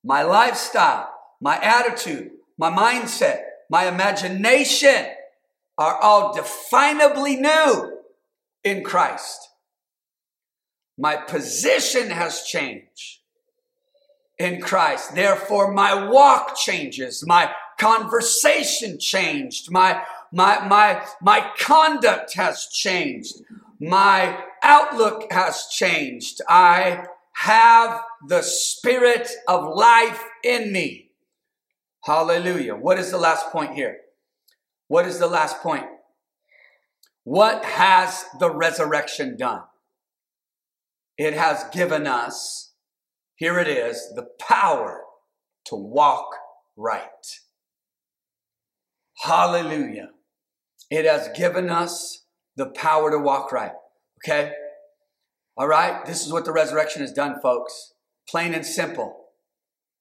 My 0.04 0.22
lifestyle, 0.22 1.10
my 1.40 1.56
attitude, 1.56 2.30
my 2.56 2.70
mindset, 2.70 3.40
my 3.68 3.86
imagination 3.86 5.06
are 5.76 5.96
all 6.00 6.34
definably 6.34 7.38
new 7.38 7.98
in 8.64 8.82
Christ. 8.82 9.48
My 10.98 11.16
position 11.16 12.10
has 12.10 12.42
changed 12.42 13.20
in 14.38 14.60
Christ. 14.60 15.14
Therefore, 15.14 15.72
my 15.72 16.08
walk 16.08 16.56
changes. 16.56 17.24
My 17.26 17.52
conversation 17.78 18.98
changed. 18.98 19.70
My, 19.70 20.02
my, 20.32 20.66
my, 20.66 21.04
my 21.20 21.50
conduct 21.58 22.34
has 22.34 22.66
changed. 22.66 23.34
My 23.78 24.42
outlook 24.62 25.30
has 25.32 25.66
changed. 25.70 26.40
I 26.48 27.04
have 27.34 28.00
the 28.26 28.42
spirit 28.42 29.30
of 29.46 29.74
life 29.74 30.24
in 30.42 30.72
me. 30.72 31.10
Hallelujah. 32.04 32.74
What 32.74 32.98
is 32.98 33.10
the 33.10 33.18
last 33.18 33.50
point 33.50 33.74
here? 33.74 33.98
What 34.88 35.06
is 35.06 35.18
the 35.18 35.26
last 35.26 35.60
point? 35.60 35.84
What 37.24 37.64
has 37.64 38.24
the 38.38 38.50
resurrection 38.50 39.36
done? 39.36 39.62
It 41.18 41.34
has 41.34 41.64
given 41.72 42.06
us, 42.06 42.72
here 43.36 43.58
it 43.58 43.68
is, 43.68 44.12
the 44.14 44.28
power 44.38 45.02
to 45.66 45.74
walk 45.74 46.28
right. 46.76 47.00
Hallelujah. 49.22 50.10
It 50.90 51.06
has 51.06 51.28
given 51.36 51.70
us 51.70 52.24
the 52.56 52.66
power 52.66 53.10
to 53.10 53.18
walk 53.18 53.50
right. 53.50 53.72
Okay? 54.18 54.52
All 55.56 55.68
right? 55.68 56.04
This 56.04 56.24
is 56.24 56.32
what 56.32 56.44
the 56.44 56.52
resurrection 56.52 57.02
has 57.02 57.12
done, 57.12 57.40
folks. 57.42 57.94
Plain 58.28 58.54
and 58.54 58.66
simple. 58.66 59.26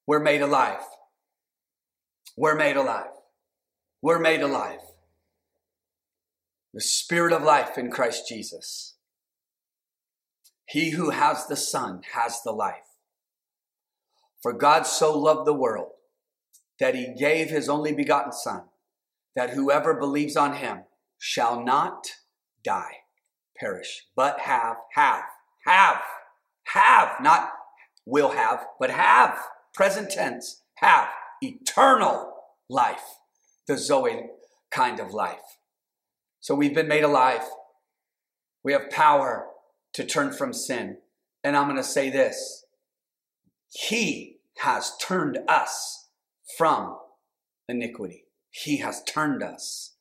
We're 0.06 0.20
made 0.20 0.42
alive. 0.42 0.82
We're 2.38 2.56
made 2.56 2.76
alive. 2.76 3.08
We're 4.02 4.20
made 4.20 4.42
alive. 4.42 4.82
The 6.74 6.82
spirit 6.82 7.32
of 7.32 7.44
life 7.44 7.78
in 7.78 7.90
Christ 7.90 8.28
Jesus. 8.28 8.95
He 10.68 10.92
who 10.92 11.12
has 11.12 11.46
the 11.48 11.56
Son 11.56 12.02
has 12.14 12.42
the 12.44 12.52
life. 12.52 12.76
For 14.42 14.54
God 14.54 14.84
so 14.84 15.18
loved 15.18 15.48
the 15.48 15.54
world 15.54 15.90
that 16.80 16.96
he 16.96 17.14
gave 17.18 17.50
his 17.50 17.70
only 17.70 17.94
begotten 17.94 18.32
Son, 18.32 18.64
that 19.36 19.52
whoever 19.52 19.94
believes 19.94 20.36
on 20.36 20.58
him 20.58 20.84
shall 21.18 21.64
not 21.64 22.08
die, 22.64 22.98
perish, 23.58 24.06
but 24.16 24.42
have, 24.42 24.78
have, 24.94 25.24
have, 25.66 26.02
have, 26.66 27.16
not 27.22 27.52
will 28.06 28.32
have, 28.32 28.66
but 28.80 28.92
have, 28.92 29.38
present 29.74 30.12
tense, 30.12 30.64
have 30.76 31.08
eternal 31.42 32.34
life, 32.70 33.18
the 33.68 33.78
Zoe 33.78 34.28
kind 34.72 35.00
of 35.00 35.14
life. 35.14 35.58
So 36.40 36.54
we've 36.54 36.76
been 36.76 36.88
made 36.88 37.04
alive. 37.04 37.42
We 38.64 38.74
have 38.74 38.90
power 38.90 39.48
to 39.96 40.04
turn 40.04 40.34
from 40.34 40.52
sin. 40.52 40.98
And 41.42 41.56
I'm 41.56 41.66
going 41.66 41.78
to 41.78 41.84
say 41.84 42.10
this 42.10 42.66
He 43.70 44.40
has 44.58 44.92
turned 45.02 45.40
us 45.48 46.10
from 46.58 46.98
iniquity. 47.70 48.26
He 48.52 48.78
has 48.78 49.02
turned 49.04 49.42
us. 49.42 49.94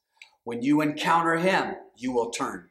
When 0.43 0.63
you 0.63 0.81
encounter 0.81 1.37
Him, 1.37 1.77
you 1.97 2.11
will 2.13 2.31
turn. 2.31 2.71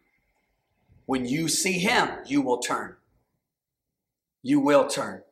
When 1.05 1.25
you 1.25 1.47
see 1.47 1.79
Him, 1.79 2.09
you 2.25 2.41
will 2.41 2.59
turn. 2.59 2.97
You 4.41 4.59
will 4.59 4.87
turn. 4.87 5.23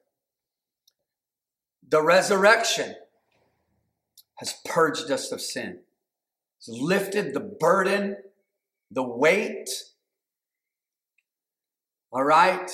The 1.87 2.01
resurrection 2.01 2.95
has 4.37 4.55
purged 4.63 5.11
us 5.11 5.31
of 5.31 5.41
sin, 5.41 5.79
It's 6.57 6.69
lifted 6.69 7.33
the 7.33 7.41
burden, 7.41 8.15
the 8.89 9.03
weight, 9.03 9.69
all 12.11 12.23
right, 12.23 12.69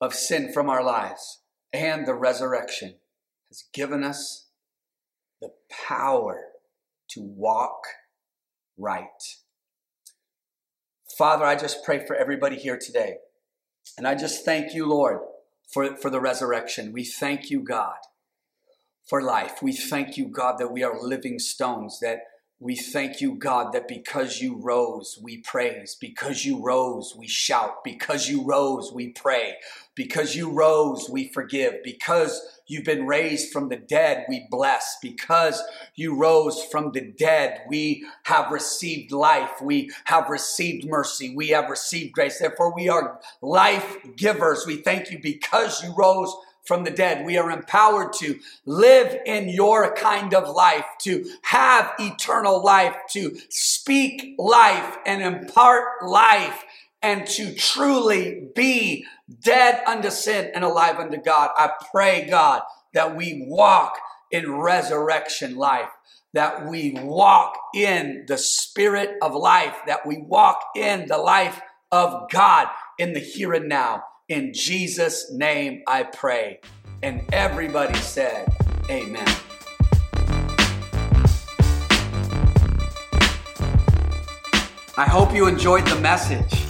of 0.00 0.14
sin 0.14 0.52
from 0.52 0.70
our 0.70 0.82
lives. 0.82 1.40
And 1.72 2.06
the 2.06 2.14
resurrection 2.14 2.96
has 3.48 3.64
given 3.72 4.02
us 4.02 4.46
the 5.40 5.50
power 5.70 6.40
to 7.10 7.20
walk 7.20 7.82
right. 8.78 9.04
Father, 11.18 11.44
I 11.44 11.56
just 11.56 11.84
pray 11.84 12.04
for 12.04 12.16
everybody 12.16 12.56
here 12.56 12.78
today. 12.78 13.16
And 13.96 14.06
I 14.06 14.14
just 14.14 14.44
thank 14.44 14.74
you, 14.74 14.86
Lord, 14.86 15.20
for, 15.72 15.96
for 15.96 16.10
the 16.10 16.20
resurrection. 16.20 16.92
We 16.92 17.04
thank 17.04 17.50
you, 17.50 17.60
God, 17.60 17.96
for 19.08 19.22
life. 19.22 19.62
We 19.62 19.72
thank 19.72 20.16
you, 20.16 20.26
God, 20.26 20.58
that 20.58 20.72
we 20.72 20.82
are 20.82 21.00
living 21.00 21.38
stones, 21.38 22.00
that 22.00 22.20
we 22.58 22.74
thank 22.74 23.20
you, 23.20 23.34
God, 23.34 23.74
that 23.74 23.86
because 23.86 24.40
you 24.40 24.56
rose, 24.56 25.18
we 25.22 25.38
praise. 25.38 25.94
Because 25.94 26.46
you 26.46 26.62
rose, 26.62 27.14
we 27.14 27.28
shout. 27.28 27.84
Because 27.84 28.30
you 28.30 28.42
rose, 28.44 28.90
we 28.94 29.10
pray. 29.10 29.56
Because 29.94 30.34
you 30.34 30.50
rose, 30.50 31.06
we 31.10 31.28
forgive. 31.28 31.74
Because 31.84 32.40
you've 32.66 32.86
been 32.86 33.06
raised 33.06 33.52
from 33.52 33.68
the 33.68 33.76
dead, 33.76 34.24
we 34.30 34.46
bless. 34.50 34.96
Because 35.02 35.62
you 35.96 36.16
rose 36.16 36.64
from 36.64 36.92
the 36.92 37.02
dead, 37.02 37.60
we 37.68 38.06
have 38.24 38.50
received 38.50 39.12
life. 39.12 39.60
We 39.60 39.90
have 40.04 40.30
received 40.30 40.88
mercy. 40.88 41.36
We 41.36 41.48
have 41.48 41.68
received 41.68 42.14
grace. 42.14 42.38
Therefore, 42.38 42.74
we 42.74 42.88
are 42.88 43.20
life 43.42 43.98
givers. 44.16 44.64
We 44.66 44.76
thank 44.76 45.10
you 45.10 45.18
because 45.20 45.84
you 45.84 45.94
rose 45.94 46.34
from 46.66 46.84
the 46.84 46.90
dead. 46.90 47.24
We 47.24 47.38
are 47.38 47.50
empowered 47.50 48.12
to 48.14 48.38
live 48.64 49.20
in 49.24 49.48
your 49.48 49.94
kind 49.94 50.34
of 50.34 50.48
life, 50.48 50.84
to 51.02 51.30
have 51.42 51.92
eternal 51.98 52.62
life, 52.62 52.96
to 53.12 53.36
speak 53.48 54.34
life 54.38 54.98
and 55.06 55.22
impart 55.22 56.04
life, 56.04 56.64
and 57.02 57.26
to 57.26 57.54
truly 57.54 58.48
be 58.54 59.06
dead 59.40 59.82
unto 59.86 60.10
sin 60.10 60.50
and 60.54 60.64
alive 60.64 60.98
unto 60.98 61.18
God. 61.18 61.50
I 61.56 61.70
pray, 61.92 62.26
God, 62.28 62.62
that 62.94 63.16
we 63.16 63.44
walk 63.46 63.98
in 64.30 64.52
resurrection 64.52 65.56
life, 65.56 65.90
that 66.32 66.66
we 66.66 66.96
walk 67.00 67.56
in 67.74 68.24
the 68.26 68.38
spirit 68.38 69.16
of 69.22 69.34
life, 69.34 69.76
that 69.86 70.06
we 70.06 70.18
walk 70.18 70.60
in 70.74 71.06
the 71.06 71.18
life 71.18 71.60
of 71.92 72.28
God 72.30 72.68
in 72.98 73.12
the 73.12 73.20
here 73.20 73.52
and 73.52 73.68
now. 73.68 74.04
In 74.28 74.52
Jesus' 74.52 75.30
name 75.32 75.82
I 75.86 76.02
pray. 76.02 76.58
And 77.00 77.24
everybody 77.32 77.94
said, 77.98 78.52
Amen. 78.90 79.24
I 84.98 85.06
hope 85.06 85.32
you 85.32 85.46
enjoyed 85.46 85.86
the 85.86 86.00
message. 86.00 86.64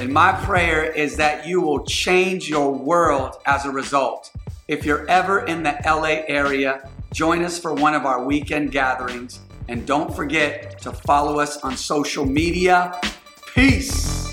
And 0.00 0.12
my 0.12 0.32
prayer 0.44 0.90
is 0.90 1.16
that 1.18 1.46
you 1.46 1.60
will 1.60 1.84
change 1.84 2.48
your 2.48 2.72
world 2.72 3.36
as 3.46 3.64
a 3.64 3.70
result. 3.70 4.32
If 4.66 4.84
you're 4.84 5.08
ever 5.08 5.46
in 5.46 5.62
the 5.62 5.78
LA 5.86 6.24
area, 6.26 6.90
join 7.12 7.44
us 7.44 7.60
for 7.60 7.74
one 7.74 7.94
of 7.94 8.06
our 8.06 8.24
weekend 8.24 8.72
gatherings. 8.72 9.38
And 9.68 9.86
don't 9.86 10.12
forget 10.16 10.80
to 10.82 10.92
follow 10.92 11.38
us 11.38 11.58
on 11.58 11.76
social 11.76 12.26
media. 12.26 13.00
Peace. 13.54 14.27